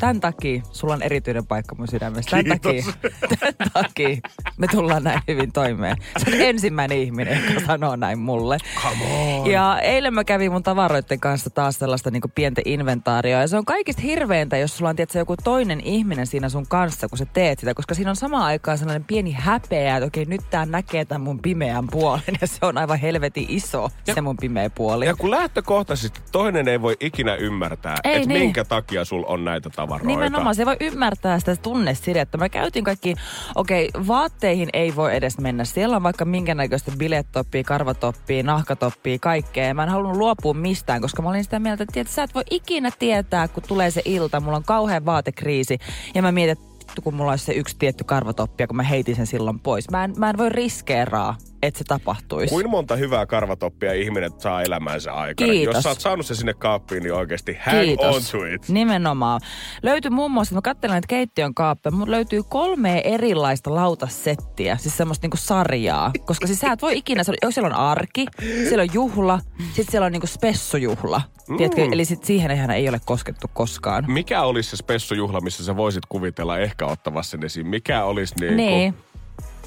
Tämän 0.00 0.20
takia 0.20 0.62
sulla 0.72 0.94
on 0.94 1.02
erityinen 1.02 1.46
paikka 1.46 1.74
mun 1.74 1.88
sydämessä. 1.88 2.30
Tämän 2.30 2.60
Kiitos. 2.60 2.94
takia, 2.94 3.10
tämän 3.38 3.54
takia 3.72 4.16
me 4.56 4.66
tullaan 4.66 5.04
näin 5.04 5.20
hyvin 5.28 5.52
toimeen. 5.52 5.96
Sä 6.18 6.30
oot 6.30 6.40
ensimmäinen 6.40 6.98
ihminen, 6.98 7.44
joka 7.48 7.66
sanoo 7.66 7.96
näin 7.96 8.18
mulle. 8.18 8.58
Come 8.82 9.04
on. 9.04 9.46
Ja 9.50 9.80
eilen 9.80 10.14
mä 10.14 10.24
kävin 10.24 10.52
mun 10.52 10.62
tavaroiden 10.62 11.20
kanssa 11.20 11.50
taas 11.50 11.78
sellaista 11.78 12.10
niin 12.10 12.22
pientä 12.34 12.62
inventaarioa. 12.64 13.40
Ja 13.40 13.48
se 13.48 13.56
on 13.56 13.64
kaikista 13.64 14.02
hirveintä, 14.02 14.56
jos 14.56 14.76
sulla 14.76 14.88
on 14.90 14.96
tietysti, 14.96 15.18
joku 15.18 15.34
toinen 15.44 15.80
ihminen 15.80 16.26
siinä 16.26 16.48
sun 16.48 16.66
kanssa, 16.68 17.08
kun 17.08 17.18
sä 17.18 17.26
teet 17.32 17.58
sitä. 17.58 17.74
Koska 17.74 17.94
siinä 17.94 18.10
on 18.10 18.16
samaan 18.16 18.44
aikaan 18.44 18.78
sellainen 18.78 19.04
pieni 19.04 19.32
häpeä, 19.32 19.96
että 19.96 20.06
okei, 20.06 20.24
nyt 20.24 20.50
tää 20.50 20.66
näkee 20.66 21.04
tämän 21.04 21.20
mun 21.20 21.38
pimeän 21.38 21.86
puolen. 21.90 22.22
Ja 22.40 22.46
se 22.46 22.58
on 22.62 22.78
aivan 22.78 22.98
helvetin 22.98 23.46
iso, 23.48 23.88
se 24.14 24.20
mun 24.20 24.36
pimeä 24.36 24.70
puoli. 24.70 25.06
Ja 25.06 25.16
kun 25.16 25.30
lähtökohtaisesti 25.30 26.20
toinen 26.32 26.68
ei 26.68 26.82
voi 26.82 26.96
ikinä 27.00 27.34
ymmärtää, 27.34 27.96
että 28.04 28.28
niin. 28.28 28.40
minkä 28.40 28.64
takia 28.64 29.04
sul 29.04 29.24
on 29.26 29.44
näitä 29.44 29.70
tavaroita. 29.78 30.06
Nimenomaan, 30.06 30.54
se 30.54 30.66
voi 30.66 30.76
ymmärtää 30.80 31.38
sitä 31.38 31.56
tunnesidettä. 31.56 32.38
Mä 32.38 32.48
käytin 32.48 32.84
kaikki, 32.84 33.14
okei, 33.54 33.90
vaatteihin 34.06 34.68
ei 34.72 34.96
voi 34.96 35.16
edes 35.16 35.38
mennä. 35.38 35.64
Siellä 35.64 35.96
on 35.96 36.02
vaikka 36.02 36.24
minkä 36.24 36.54
näköistä 36.54 36.92
bilettoppia, 36.98 37.64
karvatoppia, 37.64 38.42
nahkatoppia, 38.42 39.18
kaikkea. 39.20 39.74
Mä 39.74 39.82
en 39.82 39.88
halunnut 39.88 40.16
luopua 40.16 40.54
mistään, 40.54 41.00
koska 41.00 41.22
mä 41.22 41.28
olin 41.28 41.44
sitä 41.44 41.58
mieltä, 41.58 41.82
että 41.82 41.92
tiedät, 41.92 42.10
sä 42.10 42.22
et 42.22 42.34
voi 42.34 42.44
ikinä 42.50 42.90
tietää, 42.98 43.48
kun 43.48 43.62
tulee 43.68 43.90
se 43.90 44.02
ilta. 44.04 44.40
Mulla 44.40 44.56
on 44.56 44.64
kauhean 44.64 45.04
vaatekriisi. 45.04 45.78
Ja 46.14 46.22
mä 46.22 46.32
mietin, 46.32 46.56
kun 47.04 47.14
mulla 47.14 47.32
olisi 47.32 47.44
se 47.44 47.52
yksi 47.52 47.76
tietty 47.78 48.04
karvatoppi, 48.04 48.66
kun 48.66 48.76
mä 48.76 48.82
heitin 48.82 49.16
sen 49.16 49.26
silloin 49.26 49.60
pois. 49.60 49.90
Mä 49.90 50.04
en, 50.04 50.14
mä 50.16 50.30
en 50.30 50.38
voi 50.38 50.48
riskeeraa, 50.48 51.36
että 51.62 51.78
se 51.78 51.84
tapahtuisi. 51.84 52.54
Kuin 52.54 52.70
monta 52.70 52.96
hyvää 52.96 53.26
karvatoppia 53.26 53.92
ihminen 53.92 54.30
saa 54.38 54.62
elämänsä 54.62 55.12
aikana. 55.12 55.52
Kiitos. 55.52 55.74
Jos 55.74 55.82
sä 55.82 55.88
oot 55.88 56.00
saanut 56.00 56.26
se 56.26 56.34
sinne 56.34 56.54
kaappiin, 56.54 57.02
niin 57.02 57.14
oikeasti 57.14 57.56
hang 57.66 57.80
Kiitos. 57.80 58.34
on 58.34 58.40
to 58.40 58.46
it. 58.46 58.68
Nimenomaan. 58.68 59.40
Löytyi 59.82 60.10
muun 60.10 60.30
muassa, 60.30 60.54
mä 60.54 60.60
katselen 60.62 60.92
näitä 60.94 61.06
keittiön 61.08 61.54
kaappeja, 61.54 61.92
mutta 61.92 62.10
löytyy 62.10 62.42
kolme 62.48 63.00
erilaista 63.04 63.74
lautasettiä, 63.74 64.76
siis 64.76 64.96
semmoista 64.96 65.24
niinku 65.24 65.36
sarjaa. 65.36 66.10
Koska 66.26 66.46
siis 66.46 66.58
sä 66.60 66.72
et 66.72 66.82
voi 66.82 66.98
ikinä, 66.98 67.24
se 67.24 67.30
on- 67.30 67.36
jos 67.42 67.54
siellä 67.54 67.66
on 67.68 67.74
arki, 67.74 68.26
siellä 68.68 68.82
on 68.82 68.88
juhla, 68.94 69.40
sitten 69.66 69.90
siellä 69.90 70.06
on 70.06 70.12
niinku 70.12 70.26
spessujuhla. 70.26 71.20
Mm. 71.48 71.56
Tiedätkö, 71.56 71.88
eli 71.92 72.04
sit 72.04 72.24
siihen 72.24 72.50
eihän 72.50 72.70
ei 72.70 72.88
ole 72.88 73.00
koskettu 73.04 73.46
koskaan. 73.54 74.04
Mikä 74.08 74.42
olisi 74.42 74.70
se 74.70 74.76
spessujuhla, 74.76 75.40
missä 75.40 75.64
sä 75.64 75.76
voisit 75.76 76.06
kuvitella 76.08 76.58
ehkä 76.58 76.86
ottavassa 76.86 77.30
sen 77.30 77.44
esiin? 77.44 77.66
Mikä 77.66 78.04
olisi 78.04 78.34
niin 78.40 78.56
Niin. 78.56 78.94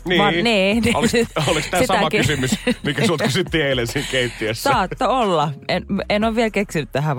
Niin. 0.05 0.21
Va- 0.21 0.31
niin. 0.31 0.83
Oliko, 0.97 1.17
oliko 1.51 1.67
tämä 1.71 1.85
sama 1.85 2.09
kysymys, 2.09 2.51
mikä 2.83 3.07
sut 3.07 3.21
kysyttiin 3.21 3.65
eilen 3.65 3.87
siinä 3.87 4.07
keittiössä? 4.11 4.69
Saatto 4.69 5.19
olla. 5.19 5.51
En, 5.67 5.85
en 6.09 6.23
ole 6.23 6.35
vielä 6.35 6.49
keksinyt 6.49 6.89
tähän 6.91 7.17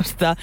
vastausta. 0.00 0.36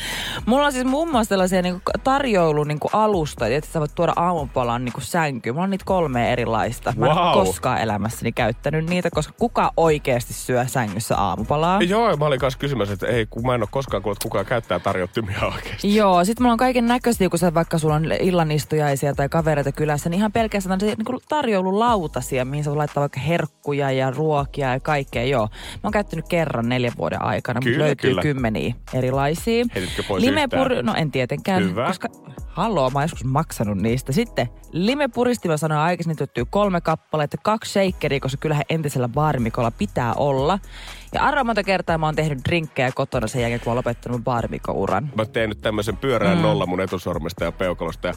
Mulla 0.46 0.66
on 0.66 0.72
siis 0.72 0.86
muun 0.86 1.12
muassa 1.12 1.30
tällaisia 1.30 1.62
niinku 1.62 1.82
tarjoulun 2.04 2.68
niinku 2.68 2.90
alusta, 2.94 3.48
että 3.48 3.70
sä 3.74 3.80
voit 3.80 3.96
tuoda 3.96 4.14
aamupalan 4.16 4.86
niinku 4.86 5.02
sänkyyn. 5.02 5.56
Mulla 5.56 5.64
on 5.64 5.70
niitä 5.70 5.86
kolme 5.86 6.34
erilaista. 6.34 6.94
Mä 6.98 7.06
en 7.06 7.12
Wow. 7.12 7.18
ole 7.38 7.46
koskaan 7.46 7.82
elämässäni 7.82 8.32
käyttänyt 8.32 8.90
niitä, 8.90 9.10
koska 9.12 9.34
kuka 9.40 9.72
oikeasti 9.78 10.34
syö 10.34 10.66
sängyssä 10.68 11.18
aamupalaa? 11.18 11.82
Joo, 11.82 12.18
mä 12.18 12.26
olin 12.26 12.40
kanssa 12.40 12.60
kysymässä, 12.60 12.94
että 12.94 13.08
ei, 13.08 13.26
kun 13.26 13.46
mä 13.46 13.56
en 13.56 13.62
ole 13.62 13.68
koskaan 13.72 14.04
kuullut, 14.04 14.18
että 14.18 14.24
kukaan 14.24 14.46
käyttää 14.46 14.80
tarjottimia 14.80 15.40
oikeasti. 15.56 15.96
Joo, 15.96 16.26
sit 16.26 16.40
mulla 16.40 16.52
on 16.52 16.58
kaiken 16.58 16.86
näköisiä, 16.88 17.30
kun 17.30 17.40
sä 17.40 17.54
vaikka 17.54 17.78
sulla 17.78 17.96
on 17.96 18.06
illanistujaisia 18.20 19.14
tai 19.16 19.30
kavereita 19.30 19.72
kylässä, 19.72 20.10
niin 20.10 20.18
ihan 20.18 20.32
pelkästään 20.32 20.80
niin 20.84 21.20
tarjoululautasia, 21.30 22.46
mihin 22.46 22.64
sä 22.64 22.70
voit 22.70 22.78
laittaa 22.78 23.02
vaikka 23.02 23.20
herkkuja 23.20 23.92
ja 23.92 24.12
ruokia 24.12 24.74
ja 24.74 24.80
kaikkea. 24.80 25.24
Joo, 25.24 25.48
mä 25.74 25.80
oon 25.84 25.92
käyttänyt 25.92 26.26
kerran 26.30 26.70
neljän 26.70 26.94
vuoden 26.98 27.22
aikana, 27.22 27.58
mutta 27.58 27.70
Kyllä, 27.70 27.86
löytyy 27.86 28.10
kyllä. 28.10 28.22
kymmeniä 28.22 28.74
erilaisia. 28.94 29.47
Heititkö 29.76 30.04
pois 30.08 30.24
Limepur... 30.24 30.72
yhtään? 30.72 30.86
No 30.86 30.94
en 30.94 31.12
tietenkään, 31.12 31.64
Hyvä. 31.64 31.88
koska 31.88 32.08
haloo, 32.48 32.90
mä 32.90 33.00
oon 33.00 33.04
joskus 33.04 33.24
maksanut 33.24 33.78
niistä. 33.78 34.12
Sitten 34.12 34.48
limepuristi, 34.72 35.48
mä 35.48 35.58
sanoin 35.58 35.82
aikaisemmin, 35.82 36.14
että 36.14 36.22
löytyy 36.22 36.46
kolme 36.50 36.82
kappaletta, 36.82 37.38
kaksi 37.44 37.72
shakeria, 37.72 38.20
koska 38.20 38.38
kyllähän 38.38 38.64
entisellä 38.70 39.08
baarimikolla 39.08 39.72
pitää 39.72 40.14
olla. 40.14 40.60
Ja 41.14 41.24
arvaa 41.24 41.44
monta 41.44 41.64
kertaa 41.64 41.98
mä 41.98 42.06
oon 42.06 42.16
tehnyt 42.16 42.40
drinkkejä 42.46 42.92
kotona 42.92 43.28
sen 43.28 43.42
jälkeen, 43.42 43.60
kun 43.60 43.68
oon 43.68 43.78
lopettanut 43.78 44.24
baarimikouran. 44.24 45.10
Mä 45.16 45.26
teen 45.26 45.50
nyt 45.50 45.62
tämmöisen 45.62 45.98
pyöreän 45.98 46.38
mm. 46.38 46.42
nolla 46.42 46.66
mun 46.66 46.82
etusormesta 46.82 47.44
ja 47.44 47.52
peukalosta 47.52 48.08
ja 48.08 48.14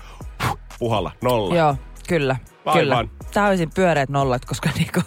puhalla, 0.78 1.12
nolla. 1.22 1.56
Joo, 1.56 1.76
kyllä. 2.08 2.36
Aivan. 2.64 2.80
Kyllä. 2.80 3.04
Täysin 3.32 3.70
pyöreät 3.74 4.08
nollat, 4.08 4.44
koska 4.44 4.70
niinku, 4.78 5.00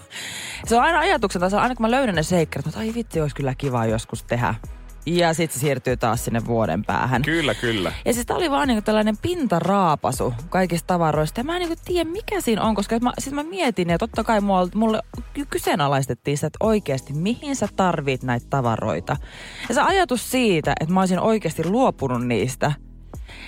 se 0.65 0.75
on 0.75 0.83
aina 0.83 0.99
ajatuksena, 0.99 1.45
tasolla, 1.45 1.63
aina 1.63 1.75
kun 1.75 1.83
mä 1.83 1.91
löydän 1.91 2.15
ne 2.15 2.23
seikkarit, 2.23 2.67
että 2.67 2.79
ai 2.79 2.93
vitsi, 2.95 3.21
olisi 3.21 3.35
kyllä 3.35 3.55
kiva 3.57 3.85
joskus 3.85 4.23
tehdä. 4.23 4.55
Ja 5.05 5.33
sitten 5.33 5.59
se 5.59 5.61
siirtyy 5.61 5.97
taas 5.97 6.25
sinne 6.25 6.45
vuoden 6.45 6.85
päähän. 6.85 7.21
Kyllä, 7.21 7.53
kyllä. 7.55 7.91
Ja 8.05 8.13
siis 8.13 8.25
tää 8.25 8.37
oli 8.37 8.51
vaan 8.51 8.67
niinku 8.67 8.81
tällainen 8.81 9.17
pintaraapasu 9.17 10.33
kaikista 10.49 10.87
tavaroista. 10.87 11.39
Ja 11.39 11.43
mä 11.43 11.55
en 11.55 11.59
niinku 11.59 11.81
tiedä, 11.85 12.09
mikä 12.09 12.41
siinä 12.41 12.61
on, 12.61 12.75
koska 12.75 12.99
mä, 12.99 13.11
siis 13.19 13.35
mä 13.35 13.43
mietin, 13.43 13.89
ja 13.89 13.97
totta 13.97 14.23
kai 14.23 14.41
mulle, 14.41 14.69
mulle 14.75 15.01
ky- 15.33 15.45
kyseenalaistettiin 15.49 16.37
sitä, 16.37 16.47
että 16.47 16.57
oikeasti 16.59 17.13
mihin 17.13 17.55
sä 17.55 17.67
tarvit 17.75 18.23
näitä 18.23 18.45
tavaroita. 18.49 19.17
Ja 19.69 19.75
se 19.75 19.81
ajatus 19.81 20.31
siitä, 20.31 20.73
että 20.79 20.93
mä 20.93 20.99
olisin 20.99 21.19
oikeasti 21.19 21.65
luopunut 21.69 22.27
niistä, 22.27 22.71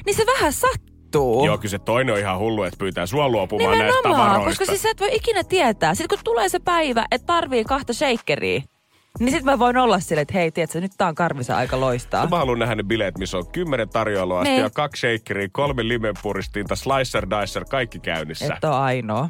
niin 0.05 0.15
se 0.15 0.25
vähän 0.25 0.53
sattuu. 0.53 1.45
Joo, 1.45 1.57
kyllä 1.57 1.71
se 1.71 1.79
toinen 1.79 2.13
on 2.13 2.19
ihan 2.19 2.39
hullu, 2.39 2.63
että 2.63 2.77
pyytää 2.77 3.05
sua 3.05 3.29
luopumaan 3.29 3.77
näistä 3.77 3.99
Nimenomaan, 3.99 4.29
tavaroista. 4.29 4.49
koska 4.49 4.65
siis 4.65 4.81
sä 4.81 4.89
et 4.89 4.99
voi 4.99 5.15
ikinä 5.15 5.43
tietää. 5.43 5.95
Sitten 5.95 6.17
kun 6.17 6.23
tulee 6.23 6.49
se 6.49 6.59
päivä, 6.59 7.05
että 7.11 7.25
tarvii 7.25 7.63
kahta 7.63 7.93
shakeria, 7.93 8.61
niin 9.19 9.31
sitten 9.31 9.45
mä 9.53 9.59
voin 9.59 9.77
olla 9.77 9.99
silleen, 9.99 10.21
että 10.21 10.33
hei, 10.33 10.51
tiedätkö, 10.51 10.81
nyt 10.81 10.91
tää 10.97 11.07
on 11.07 11.15
karvisen 11.15 11.55
aika 11.55 11.79
loistaa. 11.79 12.29
Mä 12.29 12.37
haluan 12.37 12.59
nähdä 12.59 12.75
ne 12.75 12.83
bileet, 12.83 13.17
missä 13.17 13.37
on 13.37 13.47
kymmenen 13.47 13.89
tarjoilua 13.89 14.43
Niin. 14.43 14.61
ja 14.61 14.69
kaksi 14.69 14.99
shakeria, 14.99 15.47
kolme 15.51 15.87
limenpuristinta, 15.87 16.75
slicer, 16.75 17.27
dicer, 17.29 17.65
kaikki 17.69 17.99
käynnissä. 17.99 18.53
Et 18.55 18.63
ole 18.63 18.75
ainoa. 18.75 19.29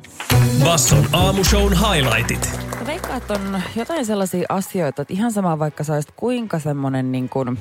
Basson 0.63 1.05
aamushown 1.13 1.73
highlightit. 1.73 2.59
Mä 2.79 2.85
veikkaan, 2.87 3.17
että 3.17 3.33
on 3.33 3.61
jotain 3.75 4.05
sellaisia 4.05 4.45
asioita, 4.49 5.01
että 5.01 5.13
ihan 5.13 5.31
sama 5.31 5.59
vaikka 5.59 5.83
sä 5.83 5.93
olisit 5.93 6.13
kuinka 6.15 6.59
semmoinen 6.59 7.11
niin 7.11 7.29
kuin 7.29 7.59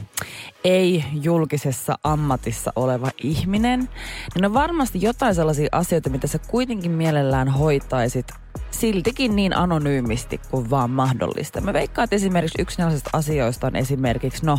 ei-julkisessa 0.65 1.99
ammatissa 2.05 2.73
oleva 2.77 3.11
ihminen, 3.23 3.89
niin 4.35 4.47
on 4.47 4.55
varmasti 4.55 5.03
jotain 5.03 5.35
sellaisia 5.35 5.69
asioita, 5.73 6.11
mitä 6.11 6.27
sä 6.27 6.39
kuitenkin 6.39 6.91
mielellään 6.91 7.49
hoitaisit 7.49 8.27
siltikin 8.71 9.37
niin 9.37 9.57
anonyymisti 9.57 10.41
kuin 10.51 10.71
vaan 10.71 10.91
mahdollista. 10.91 11.61
Mä 11.61 11.73
veikkaan, 11.73 12.05
että 12.05 12.17
esimerkiksi 12.17 12.63
yksi 12.63 12.79
näistä 12.79 13.11
asioista 13.13 13.67
on 13.67 13.77
esimerkiksi, 13.77 14.47
no, 14.47 14.59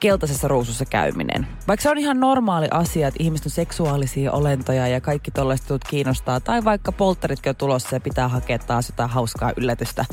keltaisessa 0.00 0.48
ruusussa 0.48 0.84
käyminen. 0.84 1.46
Vaikka 1.68 1.82
se 1.82 1.90
on 1.90 1.98
ihan 1.98 2.20
normaali 2.20 2.68
asia, 2.70 3.08
että 3.08 3.22
ihmiset 3.22 3.46
on 3.46 3.50
seksuaalisia 3.50 4.32
olentoja 4.32 4.88
ja 4.88 5.00
kaikki 5.00 5.30
tollaiset 5.30 5.66
kiinnostaa, 5.88 6.40
tai 6.40 6.64
vaikka 6.64 6.92
polttaritkin 6.92 7.50
on 7.50 7.56
tulossa 7.56 7.96
ja 7.96 8.00
pitää 8.00 8.28
hakea 8.28 8.58
taas 8.58 8.88
jotain 8.88 9.10
hauskaa 9.10 9.52
yllätystä 9.56 10.04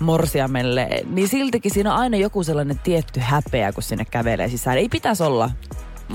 morsiamelle, 0.00 0.88
niin 1.10 1.28
siltikin 1.28 1.74
siinä 1.74 1.94
on 1.94 2.00
aina 2.00 2.16
joku 2.16 2.44
sellainen 2.44 2.78
tietty 2.78 3.20
häpeä, 3.20 3.72
kun 3.72 3.82
sinne 3.82 4.04
kävelee 4.04 4.48
sisään. 4.48 4.78
Ei 4.78 4.88
pitäisi 4.88 5.22
olla, 5.22 5.50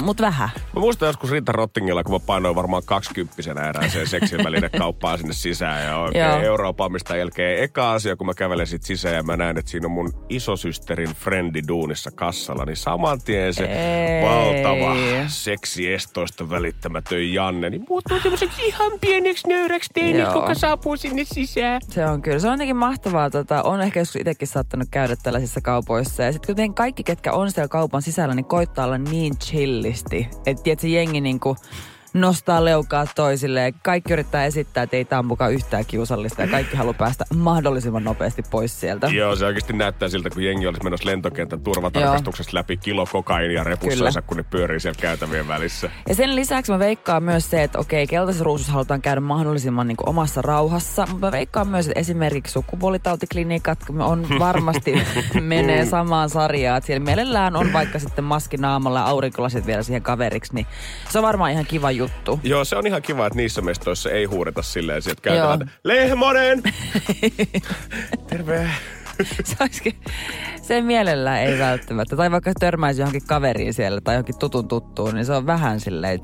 mutta 0.03 0.23
vähän. 0.23 0.49
Mä 0.75 0.79
muistan 0.79 1.07
joskus 1.07 1.31
Rita 1.31 1.51
Rottingilla, 1.51 2.03
kun 2.03 2.15
mä 2.15 2.19
painoin 2.19 2.55
varmaan 2.55 2.83
kaksikymppisenä 2.85 3.69
erääseen 3.69 4.07
seksin 4.07 4.43
välinen 4.43 4.69
kauppaan 4.77 5.17
sinne 5.17 5.33
sisään. 5.33 5.85
Ja 5.85 5.97
oikein 5.97 6.25
Joo. 6.25 6.39
Euroopan 6.39 6.91
mistä 6.91 7.17
jälkeen. 7.17 7.63
Eka 7.63 7.91
asia, 7.91 8.15
kun 8.15 8.27
mä 8.27 8.33
kävelen 8.33 8.67
sit 8.67 8.83
sisään 8.83 9.15
ja 9.15 9.23
mä 9.23 9.37
näen, 9.37 9.57
että 9.57 9.71
siinä 9.71 9.87
on 9.87 9.91
mun 9.91 10.25
isosysterin 10.29 11.09
frendi 11.09 11.61
duunissa 11.67 12.11
kassalla, 12.11 12.65
niin 12.65 12.77
saman 12.77 13.21
tien 13.21 13.53
se 13.53 13.63
Ei. 13.65 14.23
valtava 14.23 14.95
seksiestoista 15.27 16.49
välittämätön 16.49 17.33
Janne, 17.33 17.69
niin 17.69 17.85
muuttuu 17.89 18.19
semmoiseksi 18.19 18.61
ihan 18.65 18.91
pieneksi 19.01 19.47
nöyräksi 19.47 19.89
teinit, 19.93 20.21
Joo. 20.21 20.33
kuka 20.33 20.53
saapuu 20.53 20.97
sinne 20.97 21.23
sisään. 21.25 21.81
Se 21.89 22.05
on 22.05 22.21
kyllä. 22.21 22.39
Se 22.39 22.47
on 22.47 22.53
jotenkin 22.53 22.75
mahtavaa. 22.75 23.29
Tota, 23.29 23.63
on 23.63 23.81
ehkä 23.81 23.99
joskus 23.99 24.15
itsekin 24.15 24.47
saattanut 24.47 24.87
käydä 24.91 25.15
tällaisissa 25.23 25.61
kaupoissa. 25.61 26.23
Ja 26.23 26.31
sitten 26.31 26.47
kuitenkin 26.47 26.75
kaikki, 26.75 27.03
ketkä 27.03 27.33
on 27.33 27.51
siellä 27.51 27.67
kaupan 27.67 28.01
sisällä, 28.01 28.35
niin 28.35 28.45
koittaa 28.45 28.85
olla 28.85 28.97
niin 28.97 29.33
chillisti. 29.85 30.27
Että 30.45 30.63
tiedätkö, 30.63 30.87
jengi 30.87 31.21
niinku 31.21 31.55
nostaa 32.15 32.65
leukaa 32.65 33.05
toisille 33.15 33.61
ja 33.61 33.71
kaikki 33.83 34.13
yrittää 34.13 34.45
esittää, 34.45 34.83
että 34.83 34.97
ei 34.97 35.05
mukaan 35.23 35.53
yhtään 35.53 35.85
kiusallista 35.85 36.41
ja 36.41 36.47
kaikki 36.47 36.77
haluaa 36.77 36.93
päästä 36.93 37.25
mahdollisimman 37.35 38.03
nopeasti 38.03 38.43
pois 38.51 38.79
sieltä. 38.79 39.07
Joo, 39.07 39.35
se 39.35 39.45
oikeasti 39.45 39.73
näyttää 39.73 40.09
siltä, 40.09 40.29
kun 40.29 40.43
jengi 40.43 40.67
olisi 40.67 40.83
menossa 40.83 41.09
lentokentän 41.09 41.61
turvatarkastuksesta 41.61 42.57
läpi 42.57 42.77
kilo 42.77 43.05
kokainia 43.11 43.63
repussansa, 43.63 44.21
kun 44.21 44.37
ne 44.37 44.43
pyörii 44.43 44.79
siellä 44.79 45.01
käytävien 45.01 45.47
välissä. 45.47 45.89
Ja 46.09 46.15
sen 46.15 46.35
lisäksi 46.35 46.71
mä 46.71 46.79
veikkaan 46.79 47.23
myös 47.23 47.49
se, 47.49 47.63
että 47.63 47.79
okei, 47.79 48.07
keltaisessa 48.07 48.45
ruusussa 48.45 48.73
halutaan 48.73 49.01
käydä 49.01 49.21
mahdollisimman 49.21 49.87
niin 49.87 49.97
omassa 50.05 50.41
rauhassa, 50.41 51.05
mutta 51.09 51.25
mä 51.25 51.31
veikkaan 51.31 51.67
myös, 51.67 51.87
että 51.87 51.99
esimerkiksi 51.99 52.53
sukupuolitautiklinikat 52.53 53.79
on 53.99 54.27
varmasti 54.39 54.93
menee 55.41 55.85
samaan 55.85 56.29
sarjaan. 56.29 56.77
Että 56.77 56.85
siellä 56.87 57.05
mielellään 57.05 57.55
on 57.55 57.73
vaikka 57.73 57.99
sitten 57.99 58.23
maski 58.23 58.57
naamalla 58.57 58.99
ja 58.99 59.05
aurinkolasit 59.05 59.65
vielä 59.65 59.83
siihen 59.83 60.01
kaveriksi, 60.01 60.53
niin 60.53 60.67
se 61.09 61.19
on 61.19 61.23
varmaan 61.23 61.51
ihan 61.51 61.65
kiva 61.65 61.91
juttu. 61.91 62.04
Joo, 62.43 62.65
se 62.65 62.75
on 62.75 62.87
ihan 62.87 63.01
kiva, 63.01 63.27
että 63.27 63.37
niissä 63.37 63.61
mestoissa 63.61 64.09
ei 64.09 64.25
huudeta 64.25 64.61
silleen, 64.61 64.97
että 64.97 65.21
käytetään 65.21 65.71
Lehmonen! 65.83 66.63
Terve! 68.29 68.69
se 69.43 69.55
olisikin, 69.59 69.95
se 70.61 70.81
mielellään 70.81 71.41
ei 71.41 71.59
välttämättä. 71.59 72.15
Tai 72.15 72.31
vaikka 72.31 72.51
törmäisi 72.59 73.01
johonkin 73.01 73.27
kaveriin 73.27 73.73
siellä 73.73 74.01
tai 74.01 74.15
johonkin 74.15 74.39
tutun 74.39 74.67
tuttuun, 74.67 75.15
niin 75.15 75.25
se 75.25 75.33
on 75.33 75.45
vähän 75.45 75.79
silleen, 75.79 76.21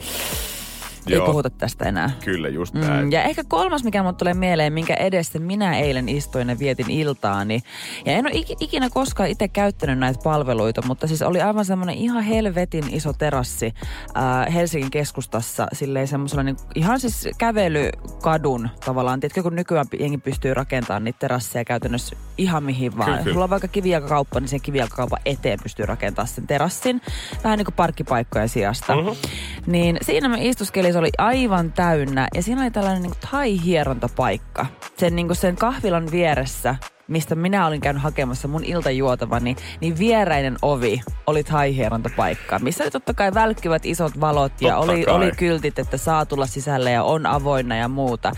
ei 1.08 1.16
Joo. 1.16 1.26
puhuta 1.26 1.50
tästä 1.50 1.86
enää. 1.86 2.12
Kyllä, 2.26 2.50
just 2.50 2.74
mm, 2.74 2.80
näin. 2.80 3.06
Mm, 3.06 3.12
ja 3.12 3.24
ehkä 3.24 3.44
kolmas, 3.48 3.84
mikä 3.84 4.04
mun 4.04 4.16
tulee 4.16 4.34
mieleen, 4.34 4.74
minkä 4.74 4.94
edessä 4.94 5.40
minä 5.40 5.78
eilen 5.78 6.10
istuin 6.10 6.50
ja 6.50 6.60
vietin 6.60 6.92
iltaani. 6.92 7.62
Ja 8.06 8.14
en 8.14 8.26
ole 8.26 8.46
ikinä 8.60 8.90
koskaan 8.90 9.30
itse 9.30 9.48
käyttänyt 9.48 10.00
näitä 10.00 10.20
palveluita, 10.24 10.82
mutta 10.88 11.08
siis 11.08 11.22
oli 11.22 11.42
aivan 11.42 11.66
semmoinen 11.66 11.96
ihan 11.96 12.24
helvetin 12.24 12.84
iso 12.94 13.14
terassi 13.14 13.74
äh, 14.18 14.54
Helsingin 14.54 14.92
keskustassa. 14.92 15.68
Silleen 15.74 16.08
semmoisella 16.08 16.44
niin, 16.44 16.58
ihan 16.76 17.00
siis 17.00 17.30
kävelykadun 17.38 18.70
tavallaan. 18.86 19.20
Tiedätkö, 19.20 19.44
kun 19.44 19.56
nykyään 19.56 19.86
jengi 20.00 20.18
pystyy 20.18 20.54
rakentamaan 20.54 21.04
niitä 21.04 21.20
terasseja 21.20 21.66
käytännössä 21.66 22.16
ihan 22.38 22.64
mihin 22.64 22.98
vaan. 22.98 23.06
Kyllä, 23.06 23.24
kyllä. 23.24 23.34
Mulla 23.34 23.44
on 23.44 23.50
vaikka 23.50 23.68
kivijalkakauppa, 23.68 24.40
niin 24.40 24.48
sen 24.48 24.62
kivijalkakaupan 24.62 25.20
eteen 25.26 25.60
pystyy 25.64 25.86
rakentamaan 25.86 26.28
sen 26.28 26.48
terassin. 26.48 27.02
Vähän 27.44 27.58
niin 27.58 27.66
kuin 27.66 27.76
parkkipaikkojen 27.76 28.50
sijasta. 28.50 28.96
Uh-huh. 28.96 29.18
Niin 29.66 29.98
siinä 30.02 30.30
me 30.30 30.38
istuskelin 30.42 30.91
se 30.94 31.00
oli 31.00 31.10
aivan 31.18 31.72
täynnä 31.72 32.28
ja 32.36 32.44
siinä 32.44 32.62
oli 32.62 32.72
tällainen 32.72 33.02
niin 33.02 33.14
thai-hierontapaikka. 33.30 34.66
Sen, 34.98 35.16
niin 35.16 35.36
sen 35.36 35.56
kahvilan 35.56 36.12
vieressä 36.12 36.76
mistä 37.12 37.36
minä 37.36 37.68
olin 37.68 37.82
käynyt 37.82 38.04
hakemassa 38.04 38.48
mun 38.48 38.64
iltajuotavani, 38.64 39.56
niin 39.82 39.98
vieräinen 39.98 40.58
ovi 40.62 41.02
oli 41.28 41.44
thai-hierontapaikka, 41.44 42.60
missä 42.60 42.84
oli 42.84 42.92
totta 42.92 43.14
kai 43.14 43.34
välkkyvät 43.34 43.86
isot 43.86 44.20
valot 44.20 44.62
ja 44.62 44.78
oli, 44.78 45.06
oli 45.08 45.32
kyltit, 45.32 45.80
että 45.80 45.98
saa 45.98 46.26
tulla 46.26 46.46
sisälle 46.46 46.92
ja 46.92 47.04
on 47.04 47.26
avoinna 47.26 47.76
ja 47.76 47.88
muuta. 47.88 48.32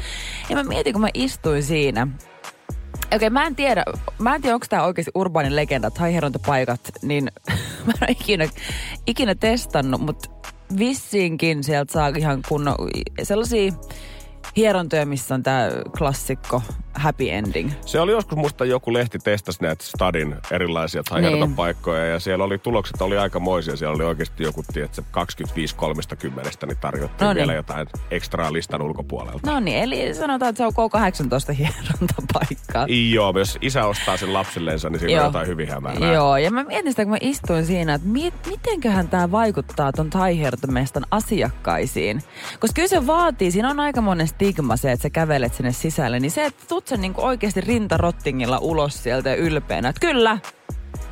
Ja 0.49 0.55
mä 0.55 0.63
mietin, 0.63 0.93
kun 0.93 1.01
mä 1.01 1.09
istuin 1.13 1.63
siinä, 1.63 2.07
Okei, 3.05 3.15
okay, 3.15 3.29
mä 3.29 3.45
en 3.45 3.55
tiedä, 3.55 3.83
mä 4.19 4.35
en 4.35 4.41
tiedä, 4.41 4.55
onko 4.55 4.65
tämä 4.69 4.83
oikeasti 4.83 5.11
urbaanin 5.15 5.55
legenda, 5.55 5.91
thai 5.91 6.13
paikat, 6.45 6.81
niin 7.01 7.23
mä 7.85 7.93
en 7.93 7.97
ole 8.01 8.11
ikinä, 8.11 8.47
ikinä 9.07 9.35
testannut, 9.35 10.01
mutta 10.01 10.29
vissiinkin 10.79 11.63
sieltä 11.63 11.93
saa 11.93 12.07
ihan 12.07 12.41
kunnon 12.49 12.75
sellaisia 13.23 13.73
hierontoja, 14.55 15.05
missä 15.05 15.35
on 15.35 15.43
tämä 15.43 15.69
klassikko 15.97 16.61
happy 16.93 17.29
ending. 17.29 17.71
Se 17.85 17.99
oli 17.99 18.11
joskus 18.11 18.37
musta 18.37 18.65
joku 18.65 18.93
lehti 18.93 19.19
testasi 19.19 19.61
näitä 19.61 19.83
stadin 19.83 20.35
erilaisia 20.51 21.03
paikkoja 21.55 22.01
niin. 22.01 22.11
ja 22.11 22.19
siellä 22.19 22.43
oli 22.43 22.57
tulokset 22.57 23.01
oli 23.01 23.17
aika 23.17 23.39
moisia. 23.39 23.75
Siellä 23.75 23.95
oli 23.95 24.03
oikeasti 24.03 24.43
joku, 24.43 24.63
tiedätkö, 24.73 25.01
25-30, 25.01 26.65
niin 26.67 26.77
tarjottiin 26.81 27.27
no 27.27 27.33
niin. 27.33 27.35
vielä 27.35 27.53
jotain 27.53 27.87
ekstraa 28.11 28.53
listan 28.53 28.81
ulkopuolelta. 28.81 29.51
No 29.51 29.59
niin, 29.59 29.77
eli 29.77 30.13
sanotaan, 30.13 30.49
että 30.49 30.57
se 30.57 30.65
on 30.65 30.73
K18 30.73 31.53
hierontapaikkaa. 31.53 32.85
Joo, 33.11 33.33
jos 33.37 33.57
isä 33.61 33.85
ostaa 33.85 34.17
sen 34.17 34.33
lapsilleensa, 34.33 34.89
niin 34.89 34.99
siinä 34.99 35.13
Joo. 35.13 35.21
on 35.21 35.27
jotain 35.27 35.47
hyvin 35.47 35.69
hämärää. 35.69 36.13
Joo, 36.13 36.37
ja 36.37 36.51
mä 36.51 36.63
mietin 36.63 36.91
sitä, 36.91 37.03
kun 37.03 37.11
mä 37.11 37.17
istuin 37.21 37.65
siinä, 37.65 37.93
että 37.93 38.07
mit, 38.07 38.33
mitenköhän 38.47 39.07
tämä 39.07 39.31
vaikuttaa 39.31 39.91
ton 39.91 40.09
taihiertontamestan 40.09 41.05
asiakkaisiin. 41.11 42.23
Koska 42.59 42.75
kyllä 42.75 42.87
se 42.87 43.07
vaatii, 43.07 43.51
siinä 43.51 43.69
on 43.69 43.79
aika 43.79 44.01
monen 44.01 44.27
stigma 44.27 44.77
se, 44.77 44.91
että 44.91 45.03
sä 45.03 45.09
kävelet 45.09 45.53
sinne 45.53 45.71
sisälle, 45.71 46.19
niin 46.19 46.31
se, 46.31 46.45
että 46.45 46.63
tuut 46.83 46.89
sä 46.89 46.97
niinku 46.97 47.21
oikeasti 47.25 47.61
rintarottingilla 47.61 48.57
ulos 48.57 49.03
sieltä 49.03 49.35
ylpeänä, 49.35 49.89
että 49.89 49.99
kyllä, 49.99 50.37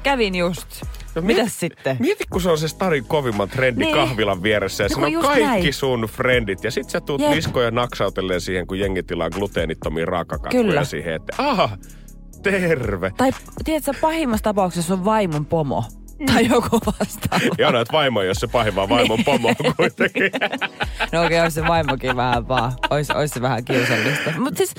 kävin 0.03 0.35
just. 0.35 0.67
No, 1.15 1.21
Mitäs 1.21 1.43
mieti, 1.43 1.51
sitten? 1.51 1.97
Mieti, 1.99 2.23
kun 2.29 2.41
se 2.41 2.49
on 2.49 2.57
se 2.57 2.67
Starin 2.67 3.05
kovimman 3.05 3.49
trendi 3.49 3.83
niin. 3.83 3.95
kahvilan 3.95 4.43
vieressä 4.43 4.83
ja 4.83 4.89
no, 4.97 5.05
on 5.05 5.23
kaikki 5.23 5.45
näin. 5.45 5.73
sun 5.73 6.01
frendit. 6.01 6.63
Ja 6.63 6.71
sit 6.71 6.89
sä 6.89 7.01
tuut 7.01 7.21
Jep. 7.21 7.31
niskoja 7.31 7.71
naksautelleen 7.71 8.41
siihen, 8.41 8.67
kun 8.67 8.79
jengi 8.79 9.03
tilaa 9.03 9.29
gluteenittomia 9.29 10.05
raakakakkuja 10.05 10.83
siihen, 10.83 11.13
että 11.13 11.33
aha, 11.37 11.69
terve. 12.43 13.11
Tai 13.17 13.31
tiedätkö, 13.65 13.93
pahimmassa 14.01 14.43
tapauksessa 14.43 14.93
on 14.93 15.05
vaimon 15.05 15.45
pomo 15.45 15.83
tai 16.25 16.47
joku 16.49 16.79
vastaava. 16.85 17.55
Ja 17.57 17.71
näet 17.71 17.91
vaimo, 17.91 18.21
jos 18.21 18.37
se 18.37 18.47
pahin 18.47 18.75
vaan 18.75 18.89
vaimon 18.89 19.17
niin. 19.17 19.25
pomo 19.25 19.55
kuitenkin. 19.77 20.31
no 21.11 21.23
okei, 21.23 21.37
okay, 21.37 21.39
olisi 21.39 21.55
se 21.55 21.67
vaimokin 21.67 22.15
vähän 22.15 22.47
vaan. 22.47 22.73
Olisi, 22.89 23.13
olisi 23.13 23.33
se 23.33 23.41
vähän 23.41 23.65
kiusallista. 23.65 24.31
Mut 24.37 24.57
siis, 24.57 24.73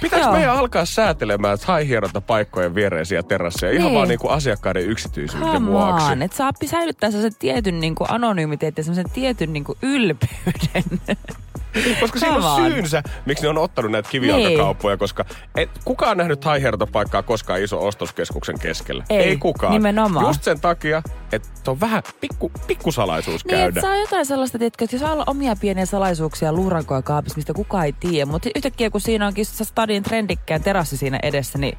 Pitäis 0.00 0.30
meidän 0.32 0.56
alkaa 0.56 0.84
säätelemään 0.84 1.58
haihierota 1.64 2.20
paikkojen 2.20 2.74
viereisiä 2.74 3.22
terasseja 3.22 3.72
niin. 3.72 3.80
ihan 3.80 3.94
vaan 3.94 4.08
niin 4.08 4.20
kuin 4.20 4.30
asiakkaiden 4.30 4.86
yksityisyyden 4.86 5.66
vuoksi. 5.66 6.12
On, 6.12 6.22
että 6.22 6.36
saa 6.36 6.52
säilyttää 6.64 7.10
sen 7.10 7.34
tietyn 7.38 7.80
niin 7.80 7.94
kuin 7.94 8.10
anonymiteetin 8.10 8.84
ja 8.88 8.94
sen 8.94 9.10
tietyn 9.10 9.52
niin 9.52 9.64
kuin 9.64 9.78
ylpeyden. 9.82 11.00
Koska 12.00 12.18
siinä 12.18 12.36
on 12.36 12.72
syynsä, 12.72 13.02
miksi 13.26 13.44
ne 13.44 13.48
on 13.48 13.58
ottanut 13.58 13.90
näitä 13.90 14.08
kivijalkakauppoja, 14.10 14.94
niin. 14.94 14.98
koska 14.98 15.24
et, 15.54 15.70
kukaan 15.84 16.10
on 16.10 16.16
nähnyt 16.16 16.40
paikkaa 16.92 17.22
koskaan 17.22 17.62
iso 17.62 17.86
ostoskeskuksen 17.86 18.58
keskellä. 18.58 19.04
Ei, 19.10 19.18
Ei 19.18 19.36
kukaan. 19.36 19.72
Nimenomaan. 19.72 20.26
Just 20.26 20.42
sen 20.42 20.60
takia, 20.60 21.02
että 21.32 21.70
on 21.70 21.80
vähän 21.80 22.02
pikku, 22.20 22.52
pikkusalaisuus 22.66 23.44
niin, 23.44 23.50
käydä. 23.50 23.74
Niin, 23.74 23.82
saa 23.82 23.96
jotain 23.96 24.26
sellaista, 24.26 24.58
että 24.60 24.84
jos 24.92 25.00
saa 25.00 25.12
olla 25.12 25.24
omia 25.26 25.56
pieniä 25.60 25.86
salaisuuksia 25.86 26.52
luurankoja 26.52 27.02
kaapissa, 27.02 27.36
mistä 27.36 27.54
kukaan 27.54 27.84
ei 27.84 27.92
tiedä. 27.92 28.26
Mutta 28.26 28.48
yhtäkkiä 28.56 28.90
kun 28.90 29.00
siinä 29.00 29.26
onkin 29.26 29.46
stadin 29.46 30.02
trendikkään 30.02 30.62
terassi 30.62 30.96
siinä 30.96 31.18
edessä, 31.22 31.58
niin 31.58 31.78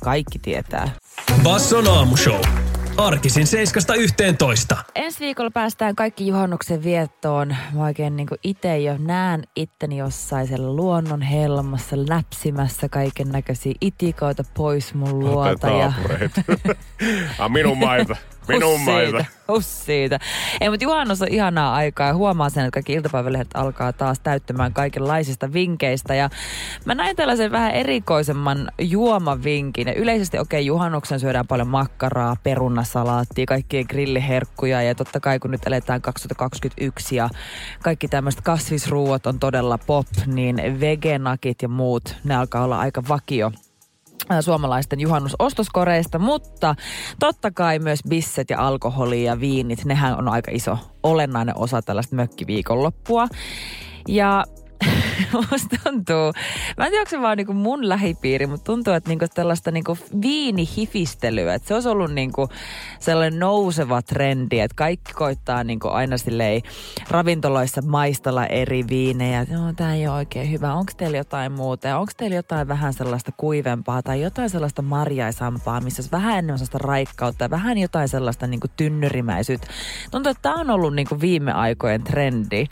kaikki 0.00 0.38
tietää. 0.38 0.90
Basson 1.42 1.88
aamushow. 1.88 2.40
Arkisin 2.96 3.46
7.11. 4.72 4.76
Ensi 4.94 5.20
viikolla 5.20 5.50
päästään 5.50 5.96
kaikki 5.96 6.26
juhannuksen 6.26 6.84
viettoon. 6.84 7.56
Mä 7.74 7.84
oikein 7.84 8.16
niin 8.16 8.28
itse 8.42 8.78
jo 8.78 8.96
näen 8.98 9.44
itteni 9.56 9.96
jossain 9.96 10.46
siellä 10.46 10.76
luonnon 10.76 11.22
helmassa 11.22 11.96
läpsimässä 11.96 12.88
kaiken 12.88 13.28
näköisiä 13.28 13.74
itikoita 13.80 14.44
pois 14.54 14.94
mun 14.94 15.18
luota. 15.18 15.68
Ja... 15.68 15.92
minun 17.48 17.78
maita. 17.78 18.16
Minun 18.48 18.80
maita. 18.80 19.24
Hus 19.48 19.86
siitä. 19.86 20.18
Ei, 20.60 20.70
mutta 20.70 20.84
juhannus 20.84 21.22
on 21.22 21.28
ihanaa 21.28 21.74
aikaa 21.74 22.06
ja 22.06 22.14
huomaa 22.14 22.50
sen, 22.50 22.64
että 22.64 22.70
kaikki 22.70 22.92
iltapäivälehdet 22.92 23.48
alkaa 23.54 23.92
taas 23.92 24.20
täyttämään 24.20 24.72
kaikenlaisista 24.72 25.52
vinkkeistä. 25.52 26.14
Ja 26.14 26.30
mä 26.84 26.94
näin 26.94 27.16
tällaisen 27.16 27.52
vähän 27.52 27.70
erikoisemman 27.70 28.70
juomavinkin. 28.80 29.88
Ja 29.88 29.94
yleisesti 29.94 30.38
okei, 30.38 30.60
okay, 30.60 30.66
juhannuksen 30.66 31.20
syödään 31.20 31.46
paljon 31.46 31.68
makkaraa, 31.68 32.36
perunasalaattia, 32.42 33.46
kaikkia 33.46 33.84
grilliherkkuja. 33.84 34.82
Ja 34.82 34.94
totta 34.94 35.20
kai 35.20 35.38
kun 35.38 35.50
nyt 35.50 35.66
eletään 35.66 36.02
2021 36.02 37.16
ja 37.16 37.28
kaikki 37.82 38.08
tämmöiset 38.08 38.40
kasvisruuat 38.40 39.26
on 39.26 39.38
todella 39.38 39.78
pop, 39.78 40.06
niin 40.26 40.80
vegenakit 40.80 41.62
ja 41.62 41.68
muut, 41.68 42.16
ne 42.24 42.36
alkaa 42.36 42.64
olla 42.64 42.78
aika 42.78 43.02
vakio 43.08 43.52
suomalaisten 44.40 45.00
juhannusostoskoreista, 45.00 46.18
mutta 46.18 46.74
totta 47.20 47.50
kai 47.50 47.78
myös 47.78 48.00
bisset 48.08 48.50
ja 48.50 48.66
alkoholi 48.66 49.24
ja 49.24 49.40
viinit, 49.40 49.84
nehän 49.84 50.18
on 50.18 50.28
aika 50.28 50.50
iso 50.54 50.78
olennainen 51.02 51.58
osa 51.58 51.82
tällaista 51.82 52.16
mökkiviikonloppua. 52.16 53.28
Ja 54.08 54.44
musta 55.50 55.76
tuntuu, 55.84 56.32
mä 56.76 56.84
en 56.84 56.90
tiedä, 56.90 57.00
onko 57.00 57.10
se 57.10 57.20
vaan 57.20 57.36
niinku 57.36 57.52
mun 57.52 57.88
lähipiiri, 57.88 58.46
mutta 58.46 58.64
tuntuu, 58.64 58.92
että 58.94 59.10
niinku 59.10 59.24
tällaista 59.34 59.70
niinku 59.70 59.98
viinihifistelyä, 60.22 61.54
että 61.54 61.68
se 61.68 61.74
olisi 61.74 61.88
ollut 61.88 62.12
niinku 62.12 62.48
sellainen 63.00 63.38
nouseva 63.40 64.02
trendi, 64.02 64.60
että 64.60 64.74
kaikki 64.74 65.12
koittaa 65.12 65.64
niinku 65.64 65.88
aina 65.88 66.18
silleen 66.18 66.62
ravintoloissa 67.10 67.82
maistella 67.82 68.46
eri 68.46 68.84
viinejä, 68.88 69.46
no, 69.50 69.72
tämä 69.72 69.94
ei 69.94 70.08
ole 70.08 70.16
oikein 70.16 70.50
hyvä, 70.50 70.74
onko 70.74 70.92
teillä 70.96 71.16
jotain 71.16 71.52
muuta? 71.52 71.98
Onko 71.98 72.12
teillä 72.16 72.36
jotain 72.36 72.68
vähän 72.68 72.92
sellaista 72.92 73.32
kuivempaa 73.36 74.02
tai 74.02 74.22
jotain 74.22 74.50
sellaista 74.50 74.82
marjaisampaa, 74.82 75.80
missä 75.80 76.00
olisi 76.00 76.12
vähän 76.12 76.32
enemmän 76.32 76.58
sellaista 76.58 76.78
raikkautta 76.78 77.44
ja 77.44 77.50
vähän 77.50 77.78
jotain 77.78 78.08
sellaista 78.08 78.46
niinku 78.46 78.66
tynnyrimäisyyttä. 78.76 79.66
Tuntuu, 80.10 80.30
että 80.30 80.42
tämä 80.42 80.54
on 80.54 80.70
ollut 80.70 80.94
niinku 80.94 81.20
viime 81.20 81.52
aikojen 81.52 82.04
trendi, 82.04 82.66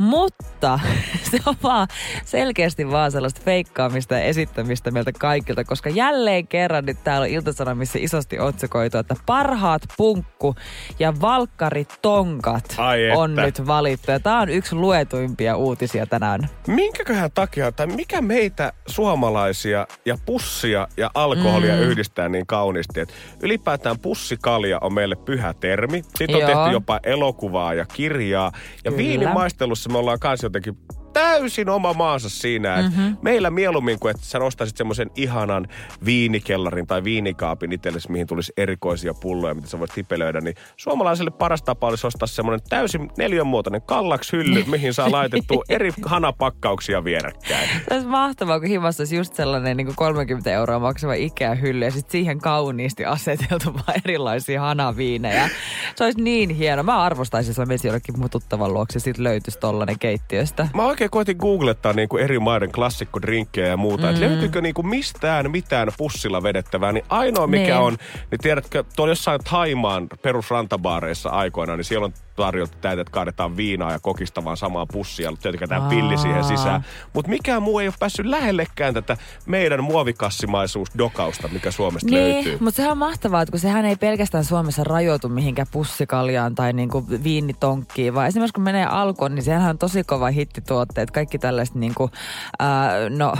mutta 0.00 0.80
se 1.30 1.38
on 1.46 1.54
vaan 1.62 1.88
selkeästi 2.24 2.90
vaan 2.90 3.12
sellaista 3.12 3.40
feikkaamista 3.44 4.14
ja 4.14 4.20
esittämistä 4.20 4.90
meiltä 4.90 5.12
kaikilta, 5.12 5.64
koska 5.64 5.90
jälleen 5.90 6.46
kerran 6.46 6.86
nyt 6.86 7.04
täällä 7.04 7.24
on 7.24 7.30
Ilta-Sanomissa 7.30 7.98
isosti 8.02 8.38
otsikoitu, 8.38 8.98
että 8.98 9.14
parhaat 9.26 9.82
punkku 9.96 10.54
ja 10.98 11.20
valkkaritonkat 11.20 12.76
on 13.16 13.34
nyt 13.34 13.66
valittu. 13.66 14.10
Ja 14.10 14.20
tää 14.20 14.38
on 14.38 14.48
yksi 14.48 14.74
luetuimpia 14.74 15.56
uutisia 15.56 16.06
tänään. 16.06 16.40
Minkäköhän 16.66 17.30
takia, 17.34 17.72
tai 17.72 17.86
mikä 17.86 18.20
meitä 18.20 18.72
suomalaisia 18.86 19.86
ja 20.04 20.16
pussia 20.26 20.88
ja 20.96 21.10
alkoholia 21.14 21.74
mm. 21.74 21.80
yhdistää 21.80 22.28
niin 22.28 22.46
kauniisti, 22.46 23.00
että 23.00 23.14
ylipäätään 23.42 23.98
pussikalja 23.98 24.78
on 24.80 24.94
meille 24.94 25.16
pyhä 25.16 25.54
termi. 25.54 26.02
Siitä 26.16 26.36
on 26.36 26.40
Joo. 26.40 26.48
tehty 26.48 26.72
jopa 26.72 27.00
elokuvaa 27.02 27.74
ja 27.74 27.86
kirjaa. 27.86 28.52
Ja 28.84 28.90
Kyllä. 28.90 28.96
viinimaistelussa 28.96 29.89
me 29.90 29.98
ollaan 29.98 30.18
kanssa 30.20 30.46
jotenkin 30.46 30.78
täysin 31.20 31.68
oma 31.68 31.92
maansa 31.92 32.28
siinä, 32.28 32.76
että 32.76 32.90
mm-hmm. 32.90 33.16
meillä 33.22 33.50
mieluummin 33.50 33.98
kuin 33.98 34.10
että 34.10 34.26
sä 34.26 34.38
nostaisit 34.38 34.76
semmoisen 34.76 35.10
ihanan 35.16 35.68
viinikellarin 36.04 36.86
tai 36.86 37.04
viinikaapin 37.04 37.72
itsellesi, 37.72 38.10
mihin 38.10 38.26
tulisi 38.26 38.52
erikoisia 38.56 39.14
pulloja, 39.14 39.54
mitä 39.54 39.68
sä 39.68 39.78
voit 39.78 39.90
tipelöidä, 39.94 40.40
niin 40.40 40.54
suomalaiselle 40.76 41.30
paras 41.30 41.62
tapa 41.62 41.86
olisi 41.86 42.06
ostaa 42.06 42.26
semmoinen 42.26 42.60
täysin 42.68 43.10
neliönmuotoinen 43.18 43.82
kallaks 43.82 44.32
hylly, 44.32 44.64
mihin 44.70 44.94
saa 44.94 45.12
laitettua 45.12 45.64
eri 45.68 45.92
hanapakkauksia 46.04 47.04
vierekkäin. 47.04 47.68
Se 47.88 47.94
olisi 47.94 48.06
mahtavaa, 48.06 48.60
kun 48.60 48.68
himassa 48.68 49.00
olisi 49.00 49.16
just 49.16 49.34
sellainen 49.34 49.76
niin 49.76 49.86
kuin 49.86 49.96
30 49.96 50.50
euroa 50.52 50.78
maksava 50.78 51.14
Ikea-hylly 51.14 51.84
ja 51.84 51.90
sitten 51.90 52.12
siihen 52.12 52.38
kauniisti 52.38 53.04
aseteltu 53.04 53.74
vaan 53.74 54.00
erilaisia 54.04 54.60
hanaviinejä. 54.60 55.50
Se 55.96 56.04
olisi 56.04 56.22
niin 56.22 56.50
hieno. 56.50 56.82
Mä 56.82 57.02
arvostaisin, 57.02 57.50
jos 57.50 57.58
mä 57.58 57.64
menisin 57.64 57.88
jollekin 57.88 58.18
mun 58.18 58.30
tuttavan 58.30 58.74
luokse 58.74 58.96
ja 58.96 59.00
sitten 59.00 59.24
löytyisi 59.24 59.58
tollanen 59.58 59.98
keittiöstä. 59.98 60.68
Mä 60.74 60.86
oikein 60.86 61.09
koitin 61.10 61.36
googlettaa 61.36 61.92
niinku 61.92 62.16
eri 62.16 62.38
maiden 62.38 62.72
klassikkodrinkkejä 62.72 63.66
ja 63.66 63.76
muuta, 63.76 64.02
mm. 64.06 64.10
että 64.10 64.20
löytyykö 64.20 64.60
niinku 64.60 64.82
mistään 64.82 65.50
mitään 65.50 65.88
pussilla 65.96 66.42
vedettävää, 66.42 66.92
niin 66.92 67.04
ainoa 67.08 67.46
mikä 67.46 67.64
Niin. 67.64 67.76
on, 67.76 67.96
niin 68.30 68.38
tiedätkö, 68.38 68.84
tuolla 68.96 69.10
jossain 69.10 69.40
Taimaan 69.50 70.06
perusrantabaareissa 70.22 71.30
aikoina, 71.30 71.76
niin 71.76 71.84
siellä 71.84 72.04
on 72.04 72.12
tarjottu 72.40 72.78
täytä, 72.80 73.00
että 73.00 73.12
kaadetaan 73.12 73.56
viinaa 73.56 73.92
ja 73.92 73.98
kokista 73.98 74.44
vaan 74.44 74.56
samaa 74.56 74.86
pussia, 74.86 75.32
tietenkin 75.42 75.68
tämä 75.68 75.88
pilli 75.88 76.18
siihen 76.18 76.44
sisään. 76.44 76.84
Mutta 77.12 77.28
mikään 77.28 77.62
muu 77.62 77.78
ei 77.78 77.88
ole 77.88 77.94
päässyt 78.00 78.26
lähellekään 78.26 78.94
tätä 78.94 79.16
meidän 79.46 79.84
muovikassimaisuusdokausta, 79.84 81.48
mikä 81.48 81.70
Suomesta 81.70 82.10
löytyy. 82.10 82.52
Niin, 82.52 82.64
mutta 82.64 82.76
sehän 82.76 82.92
on 82.92 82.98
mahtavaa, 82.98 83.42
että 83.42 83.50
kun 83.50 83.60
sehän 83.60 83.84
ei 83.84 83.96
pelkästään 83.96 84.44
Suomessa 84.44 84.84
rajoitu 84.84 85.28
mihinkään 85.28 85.68
pussikaljaan 85.72 86.54
tai 86.54 86.72
niinku 86.72 87.06
viinitonkkiin, 87.24 88.14
vaan 88.14 88.26
esimerkiksi 88.26 88.54
kun 88.54 88.64
menee 88.64 88.84
alkoon, 88.84 89.34
niin 89.34 89.42
sehän 89.42 89.70
on 89.70 89.78
tosi 89.78 90.04
kova 90.04 90.30
hittituotteet. 90.30 91.10
Kaikki 91.10 91.38
tällaiset 91.38 91.74
niinku, 91.74 92.10
ää, 92.58 93.10
no 93.10 93.34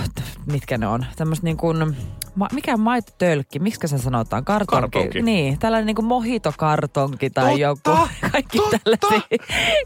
mitkä 0.52 0.78
ne 0.78 0.86
on, 0.86 1.06
tämmöiset 1.16 1.44
niinku, 1.44 1.74
ma, 2.34 2.48
mikä 2.52 2.76
maitotölkki, 2.76 3.58
miksi 3.58 3.88
se 3.88 3.98
sanotaan? 3.98 4.44
Kartonki. 4.44 4.98
Kartonki. 4.98 5.22
Niin, 5.22 5.58
tällainen 5.58 5.86
niinku 5.86 6.02
mohitokartonki 6.02 7.30
tai 7.30 7.44
Totta, 7.44 7.60
joku. 7.60 8.08
Kaikki 8.32 8.58
totta. 8.58 8.89
Tällaisia. 8.96 9.38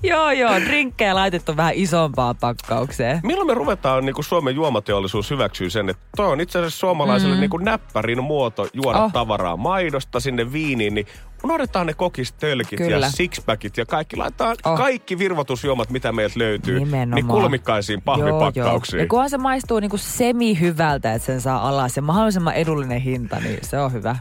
joo, 0.11 0.31
joo, 0.31 0.61
drinkkejä 0.61 1.15
laitettu 1.15 1.57
vähän 1.57 1.73
isompaan 1.75 2.37
pakkaukseen. 2.37 3.21
Milloin 3.23 3.47
me 3.47 3.55
ruvetaan 3.55 4.07
niin 4.07 4.15
kuin 4.15 4.25
Suomen 4.25 4.55
juomateollisuus 4.55 5.31
hyväksyy 5.31 5.71
sen, 5.71 5.89
että 5.89 6.03
toi 6.17 6.27
on 6.27 6.41
itse 6.41 6.59
asiassa 6.59 6.79
suomalaiselle 6.79 7.35
mm. 7.35 7.41
niin 7.41 7.51
kuin 7.51 7.65
näppärin 7.65 8.25
muoto 8.25 8.69
juoda 8.73 8.99
oh. 8.99 9.13
Tavaraa 9.13 9.57
maidosta 9.57 10.21
sinne 10.21 10.53
viiniin, 10.53 10.95
niin 10.95 11.07
unohdetaan 11.45 11.87
ne 11.87 11.95
kokistölkit 11.95 12.79
Kyllä. 12.79 13.07
ja 13.07 13.11
sixpackit 13.11 13.77
ja 13.77 13.87
kaikki. 13.87 14.17
Laitetaan 14.17 14.57
oh. 14.65 14.77
Kaikki 14.77 15.19
virvotusjuomat, 15.19 15.91
mitä 15.91 16.13
meiltä 16.13 16.39
löytyy, 16.39 16.79
Nimenomaan. 16.79 17.11
niin 17.11 17.27
kulmikkaisiin 17.27 18.03
pahvipakkauksiin. 18.03 19.01
Ja 19.01 19.07
kunhan 19.07 19.31
se 19.31 19.39
maistuu 19.39 19.81
niinku 19.81 19.97
semi-hyvältä, 19.97 21.15
että 21.15 21.27
sen 21.27 21.41
saa 21.41 21.69
alas 21.69 21.97
ja 21.97 22.03
mahdollisimman 22.03 22.55
edullinen 22.55 23.01
hinta, 23.01 23.41
niin 23.41 23.59
se 23.63 23.79
on 23.79 23.93
hyvä. 23.93 24.17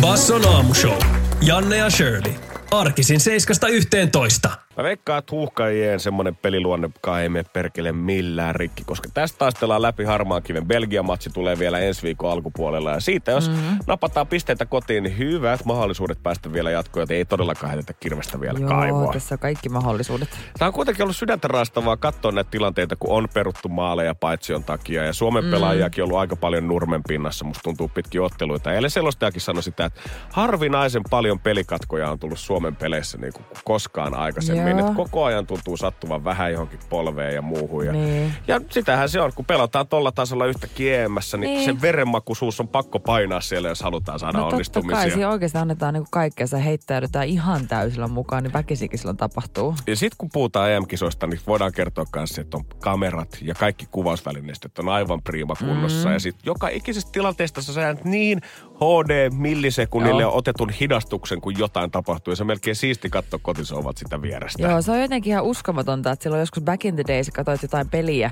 Basson 0.00 0.48
aamushow. 0.48 0.98
Janne 1.42 1.76
ja 1.76 1.90
Shirley. 1.90 2.34
Arkisin 2.70 3.18
7.11. 3.18 4.50
Mä 4.76 4.84
veikkaan, 4.84 5.18
että 5.18 5.36
huuhkajien 5.36 6.00
semmonen 6.00 6.36
peliluonnekaan 6.36 7.22
ei 7.22 7.28
mene 7.28 7.44
perkele 7.52 7.92
millään 7.92 8.54
rikki, 8.54 8.84
koska 8.84 9.08
tästä 9.14 9.38
taistellaan 9.38 9.82
läpi 9.82 10.04
harmaan 10.04 10.42
kiven. 10.42 10.66
Belgian 10.66 11.04
matsi 11.04 11.30
tulee 11.30 11.58
vielä 11.58 11.78
ensi 11.78 12.02
viikon 12.02 12.30
alkupuolella 12.30 12.90
ja 12.90 13.00
siitä 13.00 13.30
jos 13.30 13.48
mm-hmm. 13.48 13.78
napataan 13.86 14.26
pisteitä 14.26 14.66
kotiin, 14.66 15.02
niin 15.02 15.18
hyvät 15.18 15.64
mahdollisuudet 15.64 16.22
päästä 16.22 16.52
vielä 16.52 16.70
jatkoon, 16.70 17.02
joten 17.02 17.16
ei 17.16 17.24
todellakaan 17.24 17.72
heitetä 17.72 17.92
kirvestä 18.00 18.40
vielä 18.40 18.58
Joo, 18.58 18.68
kaivoa. 18.68 19.12
tässä 19.12 19.34
on 19.34 19.38
kaikki 19.38 19.68
mahdollisuudet. 19.68 20.28
Tämä 20.58 20.66
on 20.66 20.72
kuitenkin 20.72 21.02
ollut 21.02 21.16
sydäntä 21.16 21.48
raastavaa 21.48 21.96
katsoa 21.96 22.32
näitä 22.32 22.50
tilanteita, 22.50 22.96
kun 22.96 23.10
on 23.10 23.28
peruttu 23.34 23.68
maaleja 23.68 24.14
paitsion 24.14 24.64
takia. 24.64 25.04
Ja 25.04 25.12
Suomen 25.12 25.44
mm. 25.44 25.50
pelaajiakin 25.50 26.04
on 26.04 26.06
ollut 26.06 26.20
aika 26.20 26.36
paljon 26.36 26.68
nurmen 26.68 27.02
pinnassa, 27.08 27.44
musta 27.44 27.62
tuntuu 27.62 27.88
pitkin 27.88 28.22
otteluita. 28.22 28.72
Ja 28.72 28.90
selostajakin 28.90 29.40
sanoi 29.40 29.62
sitä, 29.62 29.84
että 29.84 30.00
harvinaisen 30.30 31.02
paljon 31.10 31.40
pelikatkoja 31.40 32.10
on 32.10 32.18
tullut 32.18 32.38
Suomen 32.38 32.76
peleissä 32.76 33.18
niin 33.18 33.32
kuin 33.32 33.46
koskaan 33.64 34.14
aikaisemmin. 34.14 34.63
Joo. 34.70 34.78
Että 34.80 34.96
koko 34.96 35.24
ajan 35.24 35.46
tuntuu 35.46 35.76
sattuvan 35.76 36.24
vähän 36.24 36.52
johonkin 36.52 36.80
polveen 36.88 37.34
ja 37.34 37.42
muuhun. 37.42 37.86
Ja, 37.86 37.92
Niin. 37.92 38.32
ja 38.48 38.60
sitähän 38.70 39.08
se 39.08 39.20
on, 39.20 39.32
kun 39.34 39.44
pelataan 39.44 39.86
tolla 39.88 40.12
tasolla 40.12 40.46
yhtä 40.46 40.66
kiemässä, 40.74 41.36
niin, 41.36 41.50
Niin. 41.54 41.64
se 41.64 41.80
verenmakuisuus 41.82 42.60
on 42.60 42.68
pakko 42.68 42.98
painaa 43.00 43.40
siellä, 43.40 43.68
jos 43.68 43.80
halutaan 43.82 44.18
saada 44.18 44.38
No 44.38 44.42
totta 44.44 44.54
onnistumisia. 44.56 44.96
kai, 44.96 45.10
siinä 45.10 45.28
oikeasti 45.30 45.58
annetaan 45.58 45.94
niinku 45.94 46.08
kaikkea, 46.10 46.46
sä 46.46 46.58
heittäydytään 46.58 47.26
ihan 47.28 47.68
täysillä 47.68 48.08
mukaan, 48.08 48.42
niin 48.42 48.52
väkisikin 48.52 48.98
silloin 48.98 49.16
tapahtuu. 49.16 49.74
Ja 49.86 49.96
sitten 49.96 50.16
kun 50.18 50.28
puhutaan 50.32 50.70
EM-kisoista, 50.70 51.26
niin 51.26 51.40
voidaan 51.46 51.72
kertoa 51.72 52.04
myös, 52.16 52.38
että 52.38 52.56
on 52.56 52.64
kamerat 52.80 53.38
ja 53.42 53.54
kaikki 53.54 53.86
kuvausvälineistöt 53.90 54.78
on 54.78 54.88
aivan 54.88 55.22
priima 55.22 55.54
kunnossa. 55.56 56.08
Mm. 56.08 56.12
Ja 56.12 56.18
sitten 56.20 56.42
joka 56.46 56.68
ikisestä 56.68 57.12
tilanteesta 57.12 57.62
sä 57.62 57.96
niin 58.04 58.40
HD 58.74 59.30
millisekunnille 59.30 60.22
Joo. 60.22 60.36
otetun 60.36 60.70
hidastuksen, 60.70 61.40
kun 61.40 61.58
jotain 61.58 61.90
tapahtuu. 61.90 62.32
Ja 62.32 62.36
se 62.36 62.42
on 62.42 62.46
melkein 62.46 62.76
siisti 62.76 63.10
katsoa 63.10 63.40
kotisouvat 63.42 63.96
sitä 63.96 64.22
vierestä. 64.22 64.62
Joo, 64.62 64.82
se 64.82 64.92
on 64.92 65.00
jotenkin 65.00 65.30
ihan 65.30 65.44
uskomatonta, 65.44 66.10
että 66.10 66.22
silloin 66.22 66.40
joskus 66.40 66.62
back 66.62 66.84
in 66.84 66.94
the 66.94 67.04
days, 67.08 67.30
katsoit 67.30 67.62
jotain 67.62 67.88
peliä 67.88 68.30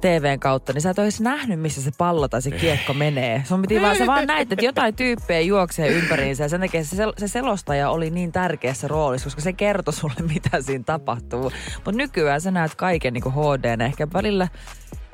TVn 0.00 0.40
kautta, 0.40 0.72
niin 0.72 0.82
sä 0.82 0.90
et 0.90 0.98
olisi 0.98 1.22
nähnyt, 1.22 1.60
missä 1.60 1.82
se 1.82 1.90
pallo 1.98 2.28
tai 2.28 2.42
se 2.42 2.50
kiekko 2.50 2.94
menee. 2.94 3.42
Sun 3.44 3.62
piti 3.62 3.82
vaan, 3.82 3.96
sä 3.96 4.06
vaan 4.06 4.26
näit, 4.36 4.52
että 4.52 4.64
jotain 4.64 4.96
tyyppejä 4.96 5.40
juoksee 5.40 5.88
ympäriinsä 5.88 6.44
ja 6.44 6.48
sen 6.48 6.60
takia 6.60 6.84
se, 6.84 6.96
sel- 7.04 7.14
se 7.18 7.28
selostaja 7.28 7.90
oli 7.90 8.10
niin 8.10 8.32
tärkeässä 8.32 8.88
roolissa, 8.88 9.26
koska 9.26 9.40
se 9.40 9.52
kertoi 9.52 9.94
sulle, 9.94 10.14
mitä 10.34 10.60
siinä 10.60 10.84
tapahtuu. 10.84 11.52
Mutta 11.74 11.92
nykyään 11.92 12.40
sä 12.40 12.50
näet 12.50 12.74
kaiken 12.74 13.14
niin 13.14 13.24
HD, 13.32 13.80
ehkä 13.80 14.08
välillä, 14.12 14.48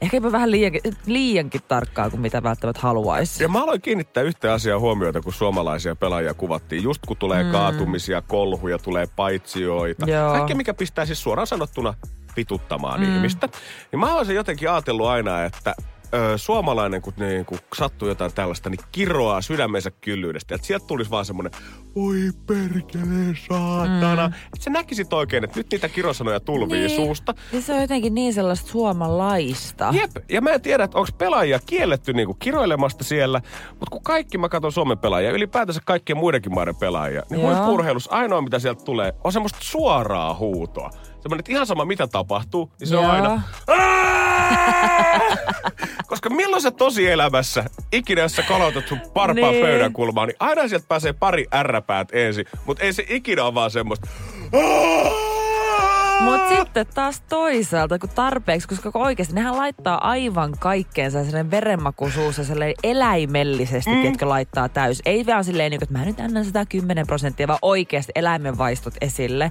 ehkä 0.03 0.17
jopa 0.17 0.33
vähän 0.33 0.51
liiankin, 0.51 0.81
liiankin 1.07 1.61
tarkkaa 1.69 2.11
kuin 2.11 2.21
mitä 2.21 2.43
välttämättä 2.43 2.83
haluaisi. 2.83 3.43
Ja 3.43 3.49
mä 3.49 3.63
aloin 3.63 3.81
kiinnittää 3.81 4.23
yhteen 4.23 4.55
asiaan 4.55 4.81
huomiota, 4.81 5.21
kun 5.21 5.33
suomalaisia 5.33 5.97
pelaajia 5.97 6.35
kuvattiin. 6.35 6.83
Just 6.83 7.07
kun 7.07 7.17
tulee 7.17 7.43
mm. 7.43 7.51
kaatumisia, 7.51 8.23
kolhuja, 8.23 8.79
tulee 8.79 9.07
paitsioita. 9.17 10.11
Joo. 10.11 10.33
Kaikkea, 10.33 10.57
mikä 10.57 10.75
pistää 10.75 11.07
siis 11.07 11.23
suoraan 11.23 11.47
sanottuna 11.47 11.95
vituttamaan 12.37 13.01
mm. 13.01 13.17
ihmistä. 13.17 13.49
Niin 13.93 14.01
mä 14.01 14.15
oon 14.15 14.27
sen 14.27 14.35
jotenkin 14.37 14.71
ajatellut 14.71 15.07
aina, 15.07 15.45
että 15.45 15.75
ö, 16.15 16.39
suomalainen, 16.39 17.03
kun, 17.03 17.13
niin, 17.17 17.45
kun 17.45 17.59
sattuu 17.75 18.09
jotain 18.09 18.35
tällaista, 18.35 18.71
niin 18.71 18.81
kiroaa 18.93 19.43
sydämensä 19.43 19.91
kyllyydestä. 19.91 20.55
Että 20.55 20.67
sieltä 20.67 20.87
tulisi 20.87 21.11
vaan 21.11 21.25
semmoinen, 21.25 21.53
oi 21.95 22.31
perkele 22.47 23.37
saatana. 23.49 24.29
Mm. 24.29 24.35
Että 24.35 24.65
sä 24.65 24.71
näkisit 24.71 25.13
oikein, 25.13 25.45
että 25.45 25.59
nyt 25.59 25.67
niitä 25.73 25.89
kirosanoja 25.89 26.41
tulvii 26.41 26.87
niin. 26.87 26.97
suusta. 26.97 27.35
Ja 27.53 27.61
se 27.61 27.75
on 27.75 27.81
jotenkin 27.81 28.15
niin 28.15 28.35
sellaista 28.35 28.71
suomalaista. 28.71 29.89
Jep, 29.93 30.11
ja 30.29 30.41
mä 30.41 30.51
en 30.51 30.63
tiedä, 30.63 30.85
että 30.85 30.99
onko 30.99 31.11
pelaajia 31.19 31.59
kielletty 31.67 32.13
niinku 32.13 32.35
kiroilemasta 32.35 33.05
siellä, 33.05 33.41
mutta 33.71 33.91
kun 33.91 34.03
kaikki 34.03 34.39
mä 34.39 34.49
katson 34.49 34.73
Suomen 34.73 34.99
pelaajia, 34.99 35.31
ylipäätänsä 35.31 35.81
kaikkien 35.85 36.17
muidenkin 36.17 36.55
maiden 36.55 36.77
pelaajia, 36.77 37.23
niin 37.31 37.41
Joo. 37.41 37.55
huippurheilussa 37.55 38.11
ainoa 38.11 38.43
mitä 38.43 38.59
sieltä 38.59 38.85
tulee 38.85 39.13
on 39.25 39.33
semmoista 39.33 39.59
suoraa 39.63 40.35
huutoa. 40.35 40.91
Semmoinen, 41.23 41.41
että 41.41 41.53
ihan 41.53 41.67
sama 41.67 41.85
mitä 41.85 42.07
tapahtuu, 42.07 42.71
niin 42.81 42.89
se 42.89 42.97
on 42.97 43.03
Joo. 43.05 43.13
aina 43.13 43.43
"Aaah!" 43.69 45.39
Koska 46.07 46.31
milloin 46.31 46.63
sä 46.63 46.71
tosielämässä, 46.71 47.65
ikinä 47.93 48.23
jos 48.23 48.37
sä 48.37 48.43
kalautat 48.43 48.89
sun 48.89 49.01
parpaan 49.15 49.53
Niin. 49.53 49.67
pöydän 49.67 49.93
kulmaan, 49.93 50.29
niin 50.29 50.37
aina 50.41 50.69
sieltä 50.69 50.87
pääsee 50.89 51.13
pari 51.13 51.47
ärräpäät 51.55 52.09
ensin, 52.13 52.45
mutta 52.67 52.83
ei 52.85 52.93
se 52.93 53.05
ikinä 53.09 53.45
ole 53.45 53.55
vaan 53.55 53.71
semmoista 53.71 54.09
Mutta 54.41 54.59
sitten 56.73 56.95
taas 56.95 57.23
toisaalta, 57.29 57.99
kun 57.99 58.09
tarpeeksi, 58.09 58.69
koska 58.69 58.91
oikeasti 58.95 59.35
nehän 59.35 59.57
laittaa 59.57 60.09
aivan 60.09 60.53
kaikkeensa 60.59 61.25
sellainen 61.25 61.51
verenmakuisuus 61.51 62.39
ja 62.39 62.45
sellainen 62.45 62.75
eläimellisesti, 62.83 63.91
mm. 63.91 64.01
tiedätkö, 64.01 64.29
laittaa 64.29 64.69
täys. 64.69 65.03
Ei 65.05 65.27
vaan 65.27 65.45
silleen, 65.45 65.71
niin 65.71 65.81
kuin, 65.81 65.85
että 65.85 65.99
mä 65.99 66.05
nyt 66.05 66.21
annan 66.21 66.45
110 66.45 67.07
prosenttia, 67.07 67.49
vaan 67.49 67.59
oikeasti 67.63 68.13
eläimen 68.15 68.59
vaistot 68.59 68.95
esille. 69.01 69.51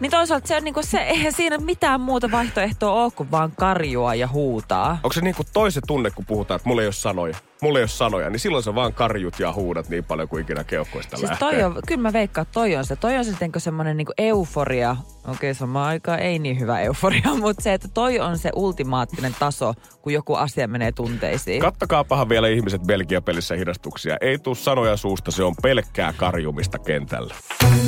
Niin 0.00 0.10
toisaalta 0.10 0.48
se 0.48 0.56
on 0.56 0.64
niin 0.64 0.74
kuin 0.74 0.86
se, 0.86 0.98
eihän 0.98 1.32
siinä 1.32 1.58
mitään 1.58 2.00
muuta 2.00 2.30
vaihtoehtoa 2.30 2.92
ole 3.04 3.10
kuin 3.10 3.30
vaan 3.30 3.52
karjua 3.58 4.14
ja 4.14 4.28
huutaa. 4.28 4.90
Onko 5.02 5.12
se 5.12 5.20
niinku 5.20 5.42
toisen 5.52 5.82
tunne, 5.86 6.10
kun 6.10 6.26
puhutaan, 6.26 6.56
että 6.56 6.68
mulla 6.68 6.82
ei 6.82 6.86
ole 6.86 6.92
sanoja? 6.92 7.36
Mulla 7.62 7.78
ei 7.78 7.82
ole 7.82 7.88
sanoja, 7.88 8.30
niin 8.30 8.40
silloin 8.40 8.64
sä 8.64 8.74
vaan 8.74 8.92
karjut 8.92 9.40
ja 9.40 9.52
huudat 9.52 9.88
niin 9.88 10.04
paljon 10.04 10.28
kuin 10.28 10.42
ikinä 10.42 10.64
keuhkoista 10.64 11.16
Siis 11.16 11.30
lähtee. 11.30 11.50
toi 11.50 11.62
on, 11.62 11.78
kyllä 11.86 12.02
mä 12.02 12.12
veikkaan, 12.12 12.42
että 12.42 12.52
toi 12.52 12.76
on 12.76 12.84
se. 12.86 12.96
Toi 12.96 13.16
on 13.16 13.24
sitten 13.24 13.50
semmoinen 13.56 13.96
niinku 13.96 14.12
euforia. 14.18 14.96
Okei, 15.28 15.54
samaan 15.54 15.88
aikaan 15.88 16.18
ei 16.18 16.38
niin 16.38 16.60
hyvä 16.60 16.80
euforia, 16.80 17.34
mutta 17.40 17.62
se, 17.62 17.74
että 17.74 17.88
toi 17.94 18.20
on 18.20 18.38
se 18.38 18.50
ultimaattinen 18.54 19.36
taso, 19.38 19.74
kun 20.02 20.12
joku 20.12 20.34
asia 20.34 20.68
menee 20.68 20.92
tunteisiin. 20.92 21.60
Kattokaapahan 21.60 22.28
vielä 22.28 22.48
ihmiset 22.48 22.82
Belgia-pelissä 22.82 23.54
hidastuksia. 23.54 24.16
Ei 24.20 24.38
tuu 24.38 24.54
sanoja 24.54 24.96
suusta, 24.96 25.30
se 25.30 25.42
on 25.44 25.54
pelkkää 25.62 26.12
karjumista 26.16 26.78
kentällä. 26.78 27.34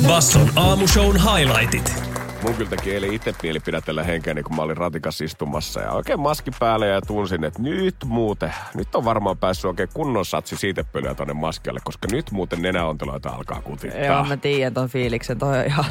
Basson 0.07 0.49
aamushown 0.55 1.15
highlightit. 1.17 2.24
Mun 2.45 2.55
kyllä 2.55 2.69
teki 2.69 2.93
eilen 2.93 3.13
itse 3.13 3.33
mieli 3.43 3.59
pidätellä 3.59 4.03
henkeäni, 4.03 4.43
kun 4.43 4.55
mä 4.55 4.61
olin 4.61 4.77
ratikas 4.77 5.21
istumassa 5.21 5.81
ja 5.81 5.91
oikein 5.91 6.19
maski 6.19 6.51
päälle 6.59 6.87
ja 6.87 7.01
tunsin, 7.01 7.43
että 7.43 7.61
nyt 7.61 7.95
muuten, 8.05 8.53
nyt 8.73 8.95
on 8.95 9.05
varmaan 9.05 9.37
päässyt 9.37 9.65
oikein 9.65 9.89
kunnon 9.93 10.25
satsi 10.25 10.57
siitepölyä 10.57 11.15
tonne 11.15 11.33
maskialle, 11.33 11.79
koska 11.83 12.07
nyt 12.11 12.31
muuten 12.31 12.61
nenäonteloita 12.61 13.29
alkaa 13.29 13.61
kutittaa. 13.61 14.01
Joo, 14.01 14.23
mä 14.23 14.37
tiedän 14.37 14.73
ton 14.73 14.89
fiiliksen. 14.89 15.39
Toi 15.39 15.59
on 15.59 15.65
ihan, 15.65 15.85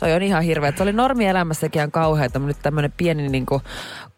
toi 0.00 0.12
on 0.12 0.22
ihan 0.22 0.42
hirveä. 0.42 0.72
Se 0.76 0.82
oli 0.82 0.92
normielämässäkin 0.92 1.80
ihan 1.80 1.90
kauheata, 1.90 2.38
mutta 2.38 2.48
nyt 2.48 2.62
tämmönen 2.62 2.92
pieni 2.96 3.28
niin 3.28 3.46
kuin 3.46 3.62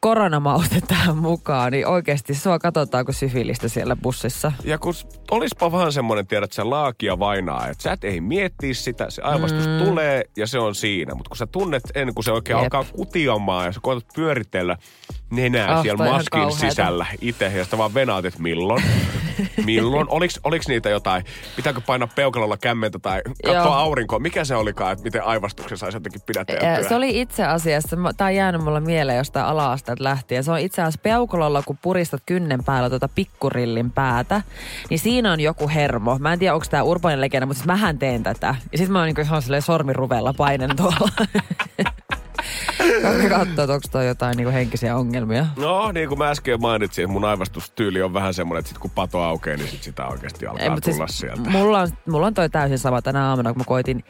koronamauste 0.02 0.80
tähän 0.88 1.16
mukaan, 1.16 1.72
niin 1.72 1.86
oikeasti 1.86 2.34
sua 2.34 2.58
katsotaan 2.58 3.04
kuin 3.04 3.14
syfilistä 3.14 3.68
siellä 3.68 3.96
bussissa. 3.96 4.52
Ja 4.64 4.78
kun 4.78 4.94
olispa 5.30 5.72
vaan 5.72 5.92
semmoinen, 5.92 6.26
tiedät, 6.26 6.44
että 6.44 6.54
se 6.54 6.62
laakia 6.62 7.18
vainaa, 7.18 7.68
että 7.68 7.82
sä 7.82 7.92
et 7.92 8.04
ei 8.04 8.20
miettiä 8.20 8.74
sitä, 8.74 9.10
se 9.10 9.22
aivastus 9.22 9.66
mm. 9.66 9.84
tulee 9.84 10.24
ja 10.36 10.46
se 10.46 10.58
on 10.58 10.74
siinä. 10.74 11.14
Mutta 11.14 11.28
kun 11.28 11.36
sä 11.36 11.46
tunnet 11.46 11.82
ennen 11.94 12.14
kuin 12.14 12.24
se 12.24 12.32
oikein 12.32 12.56
Jep. 12.56 12.62
alkaa 12.62 12.84
kutiamaan 12.84 13.66
ja 13.66 13.72
sä 13.72 13.80
koetat 13.82 14.06
pyöritellä 14.14 14.76
nenää 15.30 15.76
Ah, 15.76 15.82
siellä 15.82 16.04
maskin 16.10 16.30
kauheata. 16.30 16.58
sisällä 16.58 17.06
itse 17.20 17.44
ja 17.44 17.64
sitä 17.64 17.78
vaan 17.78 17.94
venaat, 17.94 18.24
että 18.24 18.42
milloin. 18.42 18.82
milloin? 19.64 20.06
Oliks, 20.10 20.40
oliks 20.44 20.68
niitä 20.68 20.88
jotain? 20.88 21.24
Pitääkö 21.56 21.80
painaa 21.86 22.08
peukalolla 22.14 22.56
kämmentä 22.56 22.98
tai 22.98 23.22
katsoa 23.44 23.62
Joo. 23.62 23.72
aurinkoa? 23.72 24.18
Mikä 24.18 24.44
se 24.44 24.56
olikaan, 24.56 24.92
että 24.92 25.04
miten 25.04 25.24
aivastuksen 25.24 25.78
saisi 25.78 25.96
jotenkin 25.96 26.20
pidäteltyä? 26.26 26.88
Se 26.88 26.94
oli 26.94 27.20
itse 27.20 27.44
asiassa, 27.44 27.96
tämä 28.16 28.28
on 28.28 28.34
jäänyt 28.34 28.64
mulle 28.64 28.80
mieleen 28.80 29.18
jostain 29.18 29.46
ala-asteelta 30.00 30.22
lähtien. 30.22 30.44
Se 30.44 30.52
on 30.52 30.58
itse 30.58 30.82
asiassa 30.82 31.00
peukalolla, 31.02 31.62
kun 31.66 31.78
puristat 31.82 32.22
kynnen 32.26 32.64
päällä 32.64 32.90
tuota 32.90 33.08
pikkurillin 33.08 33.90
päätä, 33.90 34.42
niin 34.90 34.98
siinä 34.98 35.32
on 35.32 35.40
joku 35.40 35.68
hermo. 35.68 36.18
Mä 36.18 36.32
en 36.32 36.38
tiedä, 36.38 36.54
onko 36.54 36.66
tämä 36.70 36.82
urbainen 36.82 37.20
legenda, 37.20 37.46
mutta 37.46 37.58
siis 37.58 37.66
mähän 37.66 37.98
teen 37.98 38.22
tätä. 38.22 38.54
Ja 38.72 38.78
sitten 38.78 38.92
mä 38.92 38.98
oon 38.98 39.06
niinku 39.06 39.20
ihan 39.20 39.42
silleen 39.42 39.62
sormiruvella 39.62 40.34
painen 40.36 40.76
tuolla. 40.76 41.26
Käykää 43.02 43.28
katsoa, 43.28 43.64
että 43.64 43.74
onko 43.74 43.88
toi 43.92 44.06
jotain 44.06 44.36
niinku 44.36 44.52
henkisiä 44.52 44.96
ongelmia. 44.96 45.46
No, 45.56 45.92
niin 45.92 46.08
kuin 46.08 46.18
mä 46.18 46.30
äsken 46.30 46.60
mainitsin, 46.60 47.10
mun 47.10 47.24
aivastustyyli 47.24 48.02
on 48.02 48.14
vähän 48.14 48.34
semmoinen, 48.34 48.58
että 48.58 48.68
sit 48.68 48.78
kun 48.78 48.90
pato 48.90 49.22
aukeaa, 49.22 49.56
niin 49.56 49.68
sit 49.68 49.82
sitä 49.82 50.06
oikeasti 50.06 50.46
alkaa 50.46 50.70
mut 50.70 50.84
tulla 50.84 51.06
sieltä. 51.06 51.50
Mulla 51.50 51.80
on, 51.80 51.88
mulla 52.08 52.26
on 52.26 52.34
toi 52.34 52.50
täysin 52.50 52.78
sama 52.78 53.02
tänä 53.02 53.28
aamuna, 53.28 53.52
kun 53.52 53.60
mä 53.60 53.64
koitin 53.64 54.04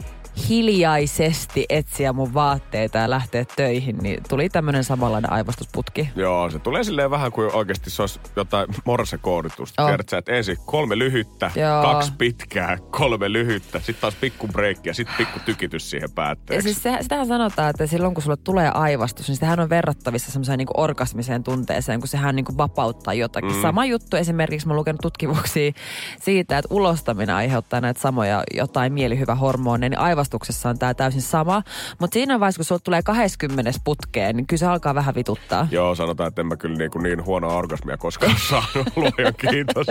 hiljaisesti 0.48 1.66
etsiä 1.68 2.12
mun 2.12 2.34
vaatteita 2.34 2.98
ja 2.98 3.10
lähteä 3.10 3.44
töihin, 3.56 3.98
niin 3.98 4.22
tuli 4.28 4.48
tämmönen 4.48 4.84
samanlainen 4.84 5.32
aivostusputki. 5.32 6.08
Joo, 6.16 6.50
se 6.50 6.58
tulee 6.58 6.84
silleen 6.84 7.10
vähän 7.10 7.32
kuin 7.32 7.54
oikeasti 7.54 7.90
se 7.90 8.02
olisi 8.02 8.20
jotain 8.36 8.68
morse-kooditusta. 8.84 9.82
Oh. 9.82 9.88
Tiedät 9.88 10.08
sä, 10.08 10.18
että 10.18 10.32
ensin 10.32 10.56
kolme 10.66 10.98
lyhyttä, 10.98 11.50
Joo. 11.56 11.82
kaksi 11.82 12.12
pitkää, 12.18 12.78
kolme 12.90 13.32
lyhyttä, 13.32 13.78
sitten 13.78 14.00
taas 14.00 14.14
pikku 14.14 14.48
breikki 14.48 14.88
ja 14.88 14.94
sitten 14.94 15.16
pikku 15.16 15.38
tykitys 15.44 15.90
siihen 15.90 16.08
Ja 16.08 16.14
päätteeksi. 16.14 16.62
siis 16.64 16.82
se, 16.82 16.98
sitähän 17.00 17.26
sanotaan, 17.26 17.70
että 17.70 17.86
silloin 17.86 18.14
kun 18.14 18.22
sulle 18.22 18.36
tulee 18.36 18.70
aivastus, 18.74 19.28
niin 19.28 19.36
sitähän 19.36 19.60
on 19.60 19.70
verrattavissa 19.70 20.32
semmoiseen 20.32 20.58
niin 20.58 20.68
orgasmiseen 20.76 21.42
tunteeseen, 21.42 22.00
kun 22.00 22.08
sehän 22.08 22.36
niin 22.36 22.58
vapauttaa 22.58 23.14
jotakin. 23.14 23.52
Mm. 23.52 23.62
Sama 23.62 23.84
juttu 23.84 24.16
esimerkiksi, 24.16 24.68
mä 24.68 24.74
lukenut 24.74 25.00
tutkimuksia 25.00 25.72
siitä, 26.20 26.58
että 26.58 26.74
ulostaminen 26.74 27.34
aiheuttaa 27.34 27.80
näitä 27.80 28.00
samoja 28.00 28.42
jotain 28.54 28.92
mielihyvähormoneja, 28.92 29.90
niin 29.90 29.98
aivastuksessa 30.22 30.68
on 30.68 30.78
tämä 30.78 30.94
täysin 30.94 31.22
sama. 31.22 31.62
Mutta 31.98 32.14
siinä 32.14 32.40
vaiheessa, 32.40 32.58
kun 32.58 32.64
sulle 32.64 32.80
tulee 32.84 33.02
20 33.02 33.70
putkeen, 33.84 34.36
niin 34.36 34.46
kyllä 34.46 34.58
se 34.58 34.66
alkaa 34.66 34.94
vähän 34.94 35.14
vituttaa. 35.14 35.68
Joo, 35.70 35.94
sanotaan, 35.94 36.28
että 36.28 36.40
en 36.40 36.46
mä 36.46 36.56
kyllä 36.56 36.76
niin, 36.76 36.90
kuin 36.90 37.02
niin 37.02 37.24
huonoa 37.24 37.54
orgasmia 37.54 37.96
koskaan 37.96 38.36
saanut, 38.50 38.96
luojan 38.96 39.34
kiitos. 39.36 39.86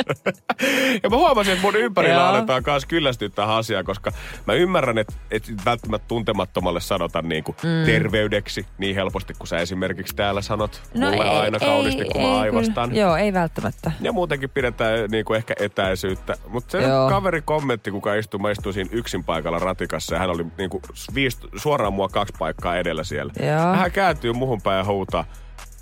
ja 1.04 1.10
mä 1.10 1.18
huomasin, 1.18 1.54
että 1.54 1.66
mun 1.66 1.76
ympärillä 1.76 2.30
aletaan 2.30 2.64
kanssa 2.64 2.88
kyllästyä 2.88 3.30
tähän 3.30 3.56
asiaan, 3.56 3.86
koska 3.86 4.12
mä 4.48 4.54
ymmärrän, 4.54 4.98
että 4.98 5.14
et 5.32 5.44
välttämättä 5.66 6.08
tuntemattomalle 6.08 6.80
sanota 6.80 7.22
niin 7.22 7.44
kuin 7.44 7.56
mm. 7.64 7.86
terveydeksi 7.86 8.66
niin 8.78 8.96
helposti, 8.96 9.34
kuin 9.34 9.48
sä 9.48 9.58
esimerkiksi 9.58 10.16
täällä 10.16 10.42
sanot 10.42 10.82
mulle 10.96 11.30
aina 11.30 11.60
kaunisti, 11.60 12.06
kun 12.06 12.22
mä 12.22 12.40
aivastan. 12.40 12.90
Kyllä. 12.90 13.02
Joo, 13.02 13.16
ei 13.16 13.34
välttämättä. 13.34 13.92
Ja 14.02 14.12
muutenkin 14.12 14.50
pidetään 14.50 15.10
niin 15.10 15.26
kuin 15.26 15.38
ehkä 15.38 15.54
etäisyyttä. 15.60 16.38
Mutta 16.48 16.72
se 16.72 16.82
Joo. 16.82 17.10
kaveri 17.10 17.42
kommentti, 17.42 17.92
kuka 17.92 18.16
istui, 18.16 18.40
mä 18.40 18.52
istuin 18.52 18.74
siinä 18.74 18.90
yksin 18.94 19.24
paikalla 19.24 19.60
ratikassa 19.60 20.16
ja 20.16 20.20
hän 20.22 20.30
oli 20.30 20.46
niin 20.58 20.70
kuin 20.70 20.84
viisi, 21.16 21.38
suoraan 21.56 21.94
mua 21.94 22.10
kaksi 22.10 22.34
paikkaa 22.40 22.78
edellä 22.78 23.04
siellä. 23.04 23.34
Joo. 23.40 23.76
Hän 23.76 23.92
kääntyy 23.92 24.34
muhun 24.34 24.62
päin 24.62 24.78
ja 24.78 24.84
huutaa, 24.84 25.26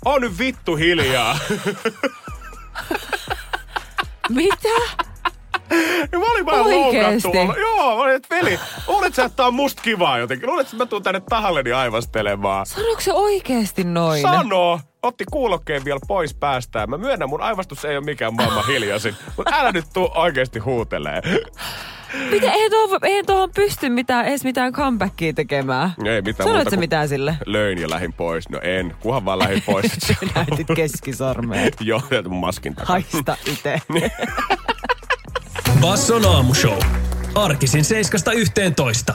on 0.04 0.20
nyt 0.20 0.38
vittu 0.38 0.76
hiljaa. 0.76 1.38
Mitä? 4.28 4.68
ja 6.12 6.18
mä 6.18 6.32
olin 6.32 6.46
vaan 6.46 6.60
Oikeesti? 6.66 7.28
loukattu. 7.28 7.60
Joo, 7.60 7.96
mä 7.96 8.02
olin, 8.02 8.14
että 8.14 8.34
veli, 8.36 8.58
luulet 8.88 9.14
sä, 9.14 9.24
että 9.24 9.36
tää 9.36 9.46
on 9.46 9.54
musta 9.54 9.82
kivaa 9.82 10.18
jotenkin? 10.18 10.48
Luulet, 10.48 10.66
että 10.66 10.76
mä 10.76 10.86
tuun 10.86 11.02
tänne 11.02 11.22
tahalleni 11.28 11.72
aivastelemaan? 11.72 12.66
Sanoiko 12.66 13.00
se 13.00 13.12
oikeasti 13.12 13.84
noin? 13.84 14.22
Sano! 14.22 14.80
Otti 15.02 15.24
kuulokkeen 15.32 15.84
vielä 15.84 16.00
pois 16.08 16.34
päästään. 16.34 16.90
Mä 16.90 16.98
myönnän, 16.98 17.28
mun 17.28 17.42
aivastus 17.42 17.84
ei 17.84 17.96
ole 17.96 18.04
mikään 18.04 18.34
maailman 18.34 18.66
hiljaisin. 18.66 19.16
Mutta 19.36 19.54
älä 19.56 19.72
nyt 19.72 19.84
tuu 19.92 20.10
oikeesti 20.14 20.58
huutelee. 20.58 21.22
Miten, 22.30 22.52
eihän 22.52 22.70
tuohon, 22.70 22.98
eihän 23.02 23.26
tuohon 23.26 23.50
pysty 23.54 23.88
mitään, 23.88 24.26
edes 24.26 24.44
mitään 24.44 24.72
comebackia 24.72 25.32
tekemään. 25.32 25.90
Ei 26.04 26.22
mitään 26.22 26.48
Sanoit 26.48 26.68
kuin 26.68 26.80
mitään 26.80 27.08
sille? 27.08 27.36
Löin 27.46 27.78
ja 27.78 27.90
lähin 27.90 28.12
pois. 28.12 28.48
No 28.48 28.60
en, 28.62 28.94
kunhan 29.00 29.24
vaan 29.24 29.38
lähin 29.38 29.62
pois. 29.66 29.92
Näytit 30.34 30.66
keskisormeen. 30.76 31.72
Joo, 31.80 32.02
maskin 32.28 32.74
takaa. 32.74 32.86
Haista 32.86 33.36
itse. 33.46 33.78
Basson 35.80 36.26
aamushow. 36.26 36.78
Arkisin 37.34 37.84
7.11. 39.12 39.14